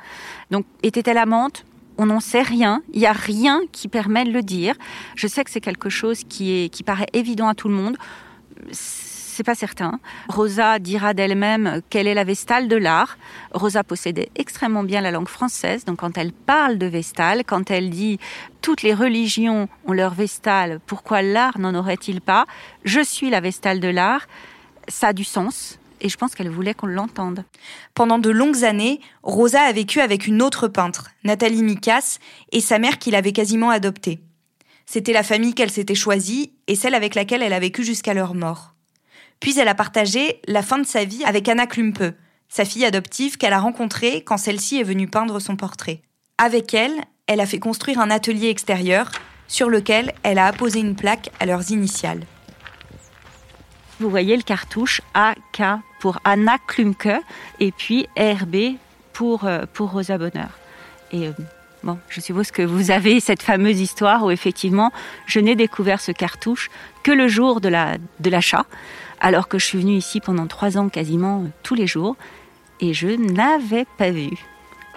Donc, 0.51 0.67
était-elle 0.83 1.19
amante? 1.19 1.65
On 1.99 2.07
n'en 2.07 2.21
sait 2.21 2.43
rien. 2.43 2.83
Il 2.93 3.01
n'y 3.01 3.07
a 3.07 3.13
rien 3.13 3.61
qui 3.73 3.89
permet 3.89 4.25
de 4.25 4.31
le 4.31 4.43
dire. 4.43 4.75
Je 5.17 5.27
sais 5.27 5.45
que 5.45 5.51
c'est 5.51 5.61
quelque 5.61 5.91
chose 5.91 6.23
qui, 6.29 6.53
est, 6.65 6.69
qui 6.69 6.85
paraît 6.85 7.09
évident 7.13 7.49
à 7.49 7.55
tout 7.55 7.69
le 7.69 7.75
monde. 7.75 7.97
C'est 8.71 9.45
pas 9.45 9.55
certain. 9.55 10.01
Rosa 10.29 10.79
dira 10.79 11.15
d'elle-même 11.15 11.81
qu'elle 11.91 12.07
est 12.07 12.15
la 12.15 12.25
Vestale 12.25 12.69
de 12.69 12.77
l'art. 12.77 13.19
Rosa 13.53 13.85
possédait 13.85 14.31
extrêmement 14.37 14.83
bien 14.83 15.01
la 15.01 15.11
langue 15.11 15.29
française, 15.29 15.85
donc 15.85 15.99
quand 15.99 16.19
elle 16.19 16.33
parle 16.33 16.77
de 16.77 16.87
Vestale, 16.87 17.45
quand 17.45 17.71
elle 17.71 17.91
dit 17.91 18.19
toutes 18.63 18.83
les 18.83 18.95
religions 18.95 19.69
ont 19.87 19.93
leur 19.93 20.15
Vestale, 20.15 20.81
pourquoi 20.87 21.23
l'art 21.23 21.59
n'en 21.59 21.75
aurait-il 21.77 22.21
pas? 22.21 22.47
Je 22.85 23.01
suis 23.01 23.31
la 23.31 23.41
Vestale 23.41 23.79
de 23.79 23.89
l'art. 23.89 24.27
Ça 24.89 25.09
a 25.09 25.13
du 25.13 25.25
sens 25.25 25.79
et 26.01 26.09
je 26.09 26.17
pense 26.17 26.35
qu'elle 26.35 26.51
voulait 26.51 26.75
qu'on 26.75 26.87
l'entende. 26.87 27.45
Pendant 27.95 28.19
de 28.19 28.31
longues 28.31 28.65
années, 28.65 29.01
Rosa 29.23 29.63
a 29.63 29.73
vécu 29.73 30.01
avec 30.01 30.27
une 30.27 30.43
autre 30.43 30.69
peintre, 30.69 31.11
Nathalie 31.25 31.63
Mikas, 31.63 32.19
et 32.53 32.61
sa 32.61 32.79
mère 32.79 32.99
qui 32.99 33.11
l'avait 33.11 33.33
quasiment 33.33 33.71
adoptée. 33.71 34.21
C'était 34.87 35.13
la 35.13 35.23
famille 35.23 35.55
qu'elle 35.55 35.71
s'était 35.71 35.95
choisie 35.95 36.53
et 36.67 36.75
celle 36.75 36.95
avec 36.95 37.15
laquelle 37.15 37.43
elle 37.43 37.53
a 37.53 37.61
vécu 37.61 37.85
jusqu'à 37.85 38.15
leur 38.15 38.35
mort. 38.35 38.75
Puis 39.41 39.59
elle 39.59 39.69
a 39.69 39.75
partagé 39.75 40.41
la 40.47 40.63
fin 40.63 40.79
de 40.79 40.87
sa 40.87 41.05
vie 41.05 41.25
avec 41.25 41.49
Anna 41.49 41.67
Klumpe, 41.67 42.15
sa 42.49 42.65
fille 42.65 42.85
adoptive 42.85 43.37
qu'elle 43.37 43.53
a 43.53 43.61
rencontrée 43.61 44.23
quand 44.25 44.39
celle-ci 44.39 44.79
est 44.79 44.85
venue 44.85 45.07
peindre 45.07 45.41
son 45.41 45.57
portrait. 45.57 46.03
Avec 46.39 46.73
elle, 46.73 46.95
elle 47.27 47.41
a 47.41 47.47
fait 47.47 47.59
construire 47.59 48.01
un 48.01 48.11
atelier 48.11 48.49
extérieur 48.49 49.11
sur 49.47 49.69
lequel 49.69 50.15
elle 50.23 50.39
a 50.39 50.47
apposé 50.47 50.81
une 50.81 50.97
plaque 50.97 51.31
à 51.41 51.47
leurs 51.47 51.71
initiales. 51.71 52.25
Vous 54.01 54.11
voyez 54.11 54.37
le 54.37 54.43
cartouche 54.43 55.01
AK 55.15 55.63
pour 55.99 56.19
Anna 56.25 56.59
Klumke 56.67 57.21
et 57.61 57.73
puis 57.73 58.07
RB 58.17 58.77
pour, 59.13 59.45
euh, 59.45 59.65
pour 59.73 59.91
Rosa 59.91 60.19
Bonheur. 60.19 60.51
Et 61.13 61.29
euh, 61.29 61.33
bon, 61.83 61.99
je 62.09 62.21
suppose 62.21 62.51
que 62.51 62.63
vous 62.63 62.91
avez 62.91 63.21
cette 63.21 63.43
fameuse 63.43 63.81
histoire 63.81 64.25
où 64.25 64.31
effectivement, 64.31 64.93
je 65.27 65.41
n'ai 65.41 65.57
découvert 65.57 66.01
ce 66.01 66.13
cartouche 66.13 66.71
que 67.03 67.11
le 67.11 67.29
jour 67.29 67.61
de 67.61 67.69
la 67.69 67.97
de 68.21 68.31
l'achat, 68.31 68.67
alors 69.21 69.49
que 69.49 69.59
je 69.59 69.65
suis 69.67 69.79
venue 69.79 69.97
ici 69.97 70.21
pendant 70.21 70.47
trois 70.47 70.79
ans 70.79 70.89
quasiment 70.89 71.43
euh, 71.43 71.49
tous 71.63 71.75
les 71.75 71.87
jours 71.87 72.17
et 72.81 72.95
je 72.95 73.09
n'avais 73.09 73.87
pas 73.97 74.11
vu. 74.11 74.31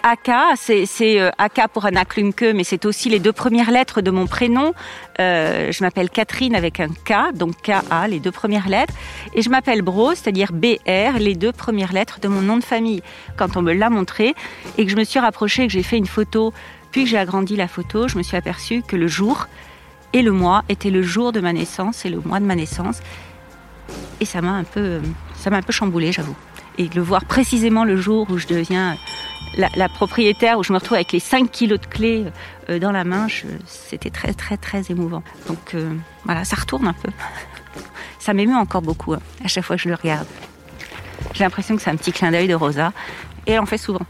Aka, 0.04 0.54
c'est 0.56 1.20
Aka 1.38 1.68
pour 1.68 1.84
Anna 1.84 2.04
Klumke, 2.04 2.52
mais 2.54 2.64
c'est 2.64 2.86
aussi 2.86 3.08
les 3.08 3.20
deux 3.20 3.32
premières 3.32 3.70
lettres 3.70 4.00
de 4.00 4.10
mon 4.10 4.26
prénom. 4.26 4.74
Euh, 5.20 5.70
je 5.70 5.84
m'appelle 5.84 6.10
Catherine 6.10 6.56
avec 6.56 6.80
un 6.80 6.88
K, 6.88 7.32
donc 7.34 7.62
K-A, 7.62 8.08
les 8.08 8.18
deux 8.18 8.32
premières 8.32 8.68
lettres. 8.68 8.94
Et 9.34 9.42
je 9.42 9.48
m'appelle 9.48 9.82
Bro, 9.82 10.10
c'est-à-dire 10.10 10.52
B-R, 10.52 11.18
les 11.20 11.34
deux 11.34 11.52
premières 11.52 11.92
lettres 11.92 12.18
de 12.20 12.26
mon 12.26 12.40
nom 12.40 12.56
de 12.56 12.64
famille. 12.64 13.00
Quand 13.36 13.56
on 13.56 13.62
me 13.62 13.72
l'a 13.72 13.90
montré 13.90 14.34
et 14.76 14.84
que 14.84 14.90
je 14.90 14.96
me 14.96 15.04
suis 15.04 15.20
rapprochée, 15.20 15.68
que 15.68 15.72
j'ai 15.72 15.84
fait 15.84 15.98
une 15.98 16.06
photo, 16.06 16.52
puis 16.90 17.04
que 17.04 17.10
j'ai 17.10 17.18
agrandi 17.18 17.54
la 17.54 17.68
photo, 17.68 18.08
je 18.08 18.18
me 18.18 18.24
suis 18.24 18.36
aperçue 18.36 18.82
que 18.82 18.96
le 18.96 19.06
jour 19.06 19.46
et 20.12 20.22
le 20.22 20.32
mois 20.32 20.64
étaient 20.68 20.90
le 20.90 21.02
jour 21.02 21.30
de 21.30 21.38
ma 21.38 21.52
naissance 21.52 22.04
et 22.04 22.10
le 22.10 22.20
mois 22.20 22.40
de 22.40 22.44
ma 22.44 22.56
naissance. 22.56 23.00
Et 24.20 24.24
ça 24.24 24.42
m'a 24.42 24.52
un 24.52 24.64
peu, 24.64 25.00
ça 25.36 25.50
m'a 25.50 25.58
un 25.58 25.62
peu 25.62 25.72
chamboulé, 25.72 26.10
j'avoue. 26.10 26.36
Et 26.78 26.88
le 26.94 27.02
voir 27.02 27.24
précisément 27.24 27.84
le 27.84 27.96
jour 27.96 28.26
où 28.30 28.38
je 28.38 28.46
deviens 28.46 28.96
la, 29.56 29.88
propriétaire 29.88 30.58
où 30.58 30.62
je 30.62 30.72
me 30.72 30.78
retrouve 30.78 30.94
avec 30.94 31.12
les 31.12 31.20
5 31.20 31.50
kilos 31.50 31.80
de 31.80 31.86
clés 31.86 32.24
euh, 32.68 32.78
dans 32.78 32.92
la 32.92 33.04
main, 33.04 33.26
c'était 33.66 34.10
très 34.10 34.32
très 34.32 34.56
très 34.56 34.90
émouvant. 34.90 35.22
Donc 35.48 35.74
euh, 35.74 35.94
voilà, 36.24 36.44
ça 36.44 36.56
retourne 36.56 36.86
un 36.86 36.94
peu. 36.94 37.10
Ça 38.18 38.34
m'émeut 38.34 38.56
encore 38.56 38.82
beaucoup 38.82 39.14
hein, 39.14 39.20
à 39.44 39.48
chaque 39.48 39.64
fois 39.64 39.76
que 39.76 39.82
je 39.82 39.88
le 39.88 39.94
regarde. 39.94 40.26
J'ai 41.34 41.44
l'impression 41.44 41.76
que 41.76 41.82
c'est 41.82 41.90
un 41.90 41.96
petit 41.96 42.12
clin 42.12 42.30
d'œil 42.30 42.48
de 42.48 42.54
Rosa 42.54 42.92
et 43.46 43.52
elle 43.52 43.60
en 43.60 43.66
fait 43.66 43.78
souvent. 43.78 44.06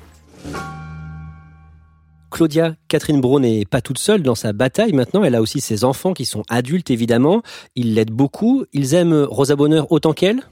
Claudia, 2.30 2.74
Catherine 2.88 3.20
Braun 3.20 3.40
n'est 3.40 3.66
pas 3.66 3.82
toute 3.82 3.98
seule 3.98 4.22
dans 4.22 4.34
sa 4.34 4.52
bataille 4.52 4.92
maintenant. 4.92 5.22
Elle 5.22 5.34
a 5.34 5.42
aussi 5.42 5.60
ses 5.60 5.84
enfants 5.84 6.14
qui 6.14 6.24
sont 6.24 6.42
adultes 6.48 6.90
évidemment. 6.90 7.42
Ils 7.76 7.94
l'aident 7.94 8.10
beaucoup. 8.10 8.64
Ils 8.72 8.94
aiment 8.94 9.26
Rosa 9.28 9.54
Bonheur 9.54 9.92
autant 9.92 10.14
qu'elle? 10.14 10.42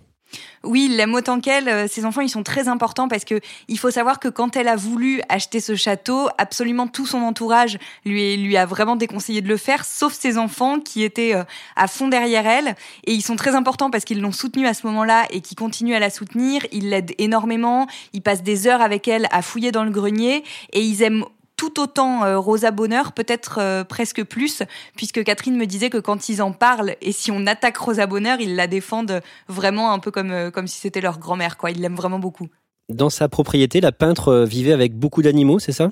Oui, 0.62 0.88
il 0.90 0.96
l'aime 0.96 1.14
autant 1.14 1.40
qu'elle. 1.40 1.88
Ses 1.88 2.04
enfants, 2.04 2.20
ils 2.20 2.28
sont 2.28 2.42
très 2.42 2.68
importants 2.68 3.08
parce 3.08 3.24
que 3.24 3.40
il 3.68 3.78
faut 3.78 3.90
savoir 3.90 4.20
que 4.20 4.28
quand 4.28 4.56
elle 4.56 4.68
a 4.68 4.76
voulu 4.76 5.22
acheter 5.28 5.58
ce 5.60 5.74
château, 5.74 6.28
absolument 6.36 6.86
tout 6.86 7.06
son 7.06 7.18
entourage 7.18 7.78
lui, 8.04 8.36
lui 8.36 8.56
a 8.56 8.66
vraiment 8.66 8.96
déconseillé 8.96 9.40
de 9.40 9.48
le 9.48 9.56
faire, 9.56 9.84
sauf 9.84 10.12
ses 10.12 10.36
enfants 10.36 10.78
qui 10.78 11.02
étaient 11.02 11.34
euh, 11.34 11.44
à 11.76 11.88
fond 11.88 12.08
derrière 12.08 12.46
elle. 12.46 12.76
Et 13.04 13.14
ils 13.14 13.22
sont 13.22 13.36
très 13.36 13.54
importants 13.54 13.90
parce 13.90 14.04
qu'ils 14.04 14.20
l'ont 14.20 14.32
soutenue 14.32 14.66
à 14.66 14.74
ce 14.74 14.86
moment-là 14.86 15.26
et 15.30 15.40
qui 15.40 15.54
continuent 15.54 15.94
à 15.94 16.00
la 16.00 16.10
soutenir. 16.10 16.66
Ils 16.72 16.90
l'aident 16.90 17.14
énormément. 17.18 17.86
Ils 18.12 18.22
passent 18.22 18.42
des 18.42 18.66
heures 18.66 18.82
avec 18.82 19.08
elle 19.08 19.26
à 19.30 19.42
fouiller 19.42 19.72
dans 19.72 19.84
le 19.84 19.90
grenier 19.90 20.44
et 20.72 20.82
ils 20.82 21.02
aiment 21.02 21.24
tout 21.60 21.78
autant 21.78 22.24
euh, 22.24 22.38
Rosa 22.38 22.70
Bonheur, 22.70 23.12
peut-être 23.12 23.58
euh, 23.60 23.84
presque 23.84 24.24
plus, 24.24 24.62
puisque 24.96 25.22
Catherine 25.22 25.58
me 25.58 25.66
disait 25.66 25.90
que 25.90 25.98
quand 25.98 26.30
ils 26.30 26.40
en 26.40 26.52
parlent 26.52 26.96
et 27.02 27.12
si 27.12 27.30
on 27.30 27.46
attaque 27.46 27.76
Rosa 27.76 28.06
Bonheur, 28.06 28.40
ils 28.40 28.56
la 28.56 28.66
défendent 28.66 29.20
vraiment 29.46 29.92
un 29.92 29.98
peu 29.98 30.10
comme, 30.10 30.30
euh, 30.30 30.50
comme 30.50 30.66
si 30.66 30.78
c'était 30.78 31.02
leur 31.02 31.18
grand-mère, 31.18 31.58
quoi. 31.58 31.70
Ils 31.70 31.82
l'aiment 31.82 31.96
vraiment 31.96 32.18
beaucoup. 32.18 32.48
Dans 32.88 33.10
sa 33.10 33.28
propriété, 33.28 33.82
la 33.82 33.92
peintre 33.92 34.46
vivait 34.48 34.72
avec 34.72 34.96
beaucoup 34.96 35.20
d'animaux, 35.20 35.58
c'est 35.58 35.72
ça? 35.72 35.90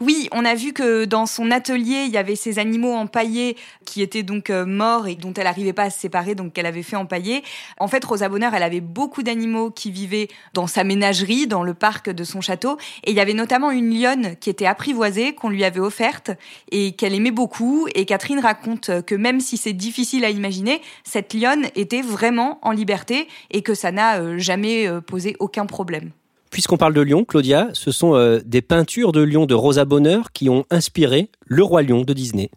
Oui, 0.00 0.28
on 0.32 0.44
a 0.44 0.54
vu 0.54 0.72
que 0.72 1.04
dans 1.04 1.26
son 1.26 1.50
atelier, 1.50 2.04
il 2.06 2.10
y 2.10 2.16
avait 2.16 2.36
ces 2.36 2.58
animaux 2.58 2.94
empaillés 2.94 3.56
qui 3.84 4.02
étaient 4.02 4.22
donc 4.22 4.50
euh, 4.50 4.64
morts 4.64 5.08
et 5.08 5.14
dont 5.14 5.32
elle 5.34 5.44
n'arrivait 5.44 5.72
pas 5.72 5.84
à 5.84 5.90
se 5.90 5.98
séparer, 5.98 6.34
donc 6.34 6.52
qu'elle 6.52 6.66
avait 6.66 6.82
fait 6.82 6.96
empailler. 6.96 7.42
En 7.78 7.88
fait, 7.88 8.04
Rosa 8.04 8.28
Bonheur, 8.28 8.54
elle 8.54 8.62
avait 8.62 8.80
beaucoup 8.80 9.22
d'animaux 9.22 9.70
qui 9.70 9.90
vivaient 9.90 10.28
dans 10.54 10.66
sa 10.66 10.84
ménagerie, 10.84 11.46
dans 11.46 11.62
le 11.62 11.74
parc 11.74 12.10
de 12.10 12.24
son 12.24 12.40
château. 12.40 12.78
Et 13.04 13.10
il 13.10 13.16
y 13.16 13.20
avait 13.20 13.34
notamment 13.34 13.70
une 13.70 13.98
lionne 13.98 14.36
qui 14.36 14.50
était 14.50 14.66
apprivoisée, 14.66 15.34
qu'on 15.34 15.48
lui 15.48 15.64
avait 15.64 15.80
offerte 15.80 16.30
et 16.70 16.92
qu'elle 16.92 17.14
aimait 17.14 17.30
beaucoup. 17.30 17.88
Et 17.94 18.04
Catherine 18.04 18.40
raconte 18.40 19.02
que 19.02 19.14
même 19.14 19.40
si 19.40 19.56
c'est 19.56 19.72
difficile 19.72 20.24
à 20.24 20.30
imaginer, 20.30 20.80
cette 21.04 21.34
lionne 21.34 21.66
était 21.74 22.02
vraiment 22.02 22.58
en 22.62 22.70
liberté 22.70 23.28
et 23.50 23.62
que 23.62 23.74
ça 23.74 23.92
n'a 23.92 24.20
euh, 24.20 24.38
jamais 24.38 24.86
euh, 24.86 25.00
posé 25.00 25.36
aucun 25.38 25.66
problème. 25.66 26.10
Puisqu'on 26.50 26.76
parle 26.76 26.94
de 26.94 27.00
lion, 27.00 27.24
Claudia, 27.24 27.68
ce 27.72 27.90
sont 27.90 28.14
euh, 28.14 28.40
des 28.44 28.62
peintures 28.62 29.12
de 29.12 29.20
lion 29.20 29.46
de 29.46 29.54
Rosa 29.54 29.84
Bonheur 29.84 30.32
qui 30.32 30.48
ont 30.48 30.64
inspiré 30.70 31.30
Le 31.46 31.62
Roi 31.62 31.82
Lion 31.82 32.02
de 32.02 32.12
Disney. 32.12 32.50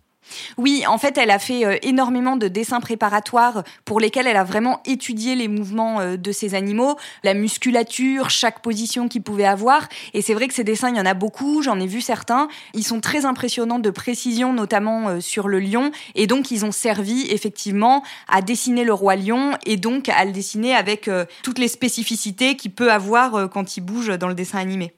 Oui, 0.57 0.83
en 0.87 0.97
fait, 0.97 1.17
elle 1.17 1.31
a 1.31 1.39
fait 1.39 1.65
euh, 1.65 1.77
énormément 1.81 2.37
de 2.37 2.47
dessins 2.47 2.79
préparatoires 2.79 3.63
pour 3.85 3.99
lesquels 3.99 4.27
elle 4.27 4.37
a 4.37 4.43
vraiment 4.43 4.81
étudié 4.85 5.35
les 5.35 5.47
mouvements 5.47 5.99
euh, 5.99 6.17
de 6.17 6.31
ces 6.31 6.55
animaux, 6.55 6.97
la 7.23 7.33
musculature, 7.33 8.29
chaque 8.29 8.61
position 8.61 9.07
qu'ils 9.07 9.23
pouvaient 9.23 9.45
avoir. 9.45 9.87
Et 10.13 10.21
c'est 10.21 10.33
vrai 10.33 10.47
que 10.47 10.53
ces 10.53 10.63
dessins, 10.63 10.89
il 10.89 10.97
y 10.97 11.01
en 11.01 11.05
a 11.05 11.13
beaucoup, 11.13 11.61
j'en 11.61 11.79
ai 11.79 11.87
vu 11.87 12.01
certains. 12.01 12.47
Ils 12.73 12.83
sont 12.83 13.01
très 13.01 13.25
impressionnants 13.25 13.79
de 13.79 13.89
précision, 13.89 14.53
notamment 14.53 15.09
euh, 15.09 15.19
sur 15.19 15.47
le 15.47 15.59
lion. 15.59 15.91
Et 16.15 16.27
donc, 16.27 16.51
ils 16.51 16.65
ont 16.65 16.71
servi 16.71 17.27
effectivement 17.29 18.03
à 18.27 18.41
dessiner 18.41 18.83
le 18.83 18.93
roi 18.93 19.15
lion 19.15 19.51
et 19.65 19.77
donc 19.77 20.09
à 20.09 20.25
le 20.25 20.31
dessiner 20.31 20.75
avec 20.75 21.09
toutes 21.43 21.59
les 21.59 21.67
spécificités 21.67 22.55
qu'il 22.55 22.71
peut 22.71 22.91
avoir 22.91 23.49
quand 23.49 23.77
il 23.77 23.81
bouge 23.81 24.07
dans 24.17 24.27
le 24.27 24.33
dessin 24.33 24.59
animé. 24.59 24.93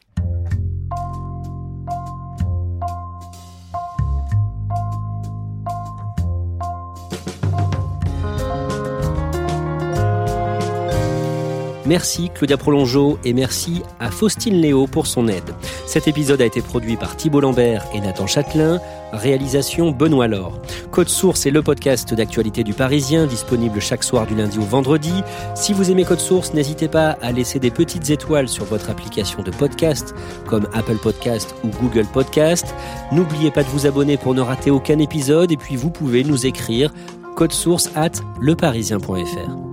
Merci 11.93 12.31
Claudia 12.33 12.57
Prolongeau 12.57 13.19
et 13.23 13.33
merci 13.33 13.83
à 13.99 14.09
Faustine 14.09 14.55
Léo 14.55 14.87
pour 14.87 15.05
son 15.05 15.27
aide. 15.27 15.53
Cet 15.85 16.07
épisode 16.07 16.41
a 16.41 16.45
été 16.45 16.59
produit 16.59 16.97
par 16.97 17.15
Thibault 17.15 17.41
Lambert 17.41 17.85
et 17.93 18.01
Nathan 18.01 18.25
Châtelain. 18.25 18.81
Réalisation 19.11 19.91
Benoît 19.91 20.27
Laure. 20.27 20.59
Code 20.89 21.09
Source 21.09 21.45
est 21.45 21.51
le 21.51 21.61
podcast 21.61 22.11
d'actualité 22.15 22.63
du 22.63 22.73
Parisien, 22.73 23.27
disponible 23.27 23.79
chaque 23.79 24.03
soir 24.03 24.25
du 24.25 24.33
lundi 24.33 24.57
au 24.57 24.63
vendredi. 24.63 25.13
Si 25.53 25.71
vous 25.71 25.91
aimez 25.91 26.03
Code 26.03 26.19
Source, 26.19 26.55
n'hésitez 26.55 26.87
pas 26.87 27.15
à 27.21 27.31
laisser 27.31 27.59
des 27.59 27.69
petites 27.69 28.09
étoiles 28.09 28.47
sur 28.47 28.65
votre 28.65 28.89
application 28.89 29.43
de 29.43 29.51
podcast, 29.51 30.15
comme 30.47 30.67
Apple 30.73 30.97
Podcast 30.97 31.53
ou 31.63 31.67
Google 31.79 32.07
Podcast. 32.11 32.73
N'oubliez 33.11 33.51
pas 33.51 33.61
de 33.61 33.69
vous 33.69 33.85
abonner 33.85 34.17
pour 34.17 34.33
ne 34.33 34.41
rater 34.41 34.71
aucun 34.71 34.97
épisode, 34.97 35.51
et 35.51 35.57
puis 35.57 35.75
vous 35.75 35.91
pouvez 35.91 36.23
nous 36.23 36.47
écrire 36.47 36.91
source 37.51 37.91
at 37.95 38.23
leparisien.fr. 38.41 39.72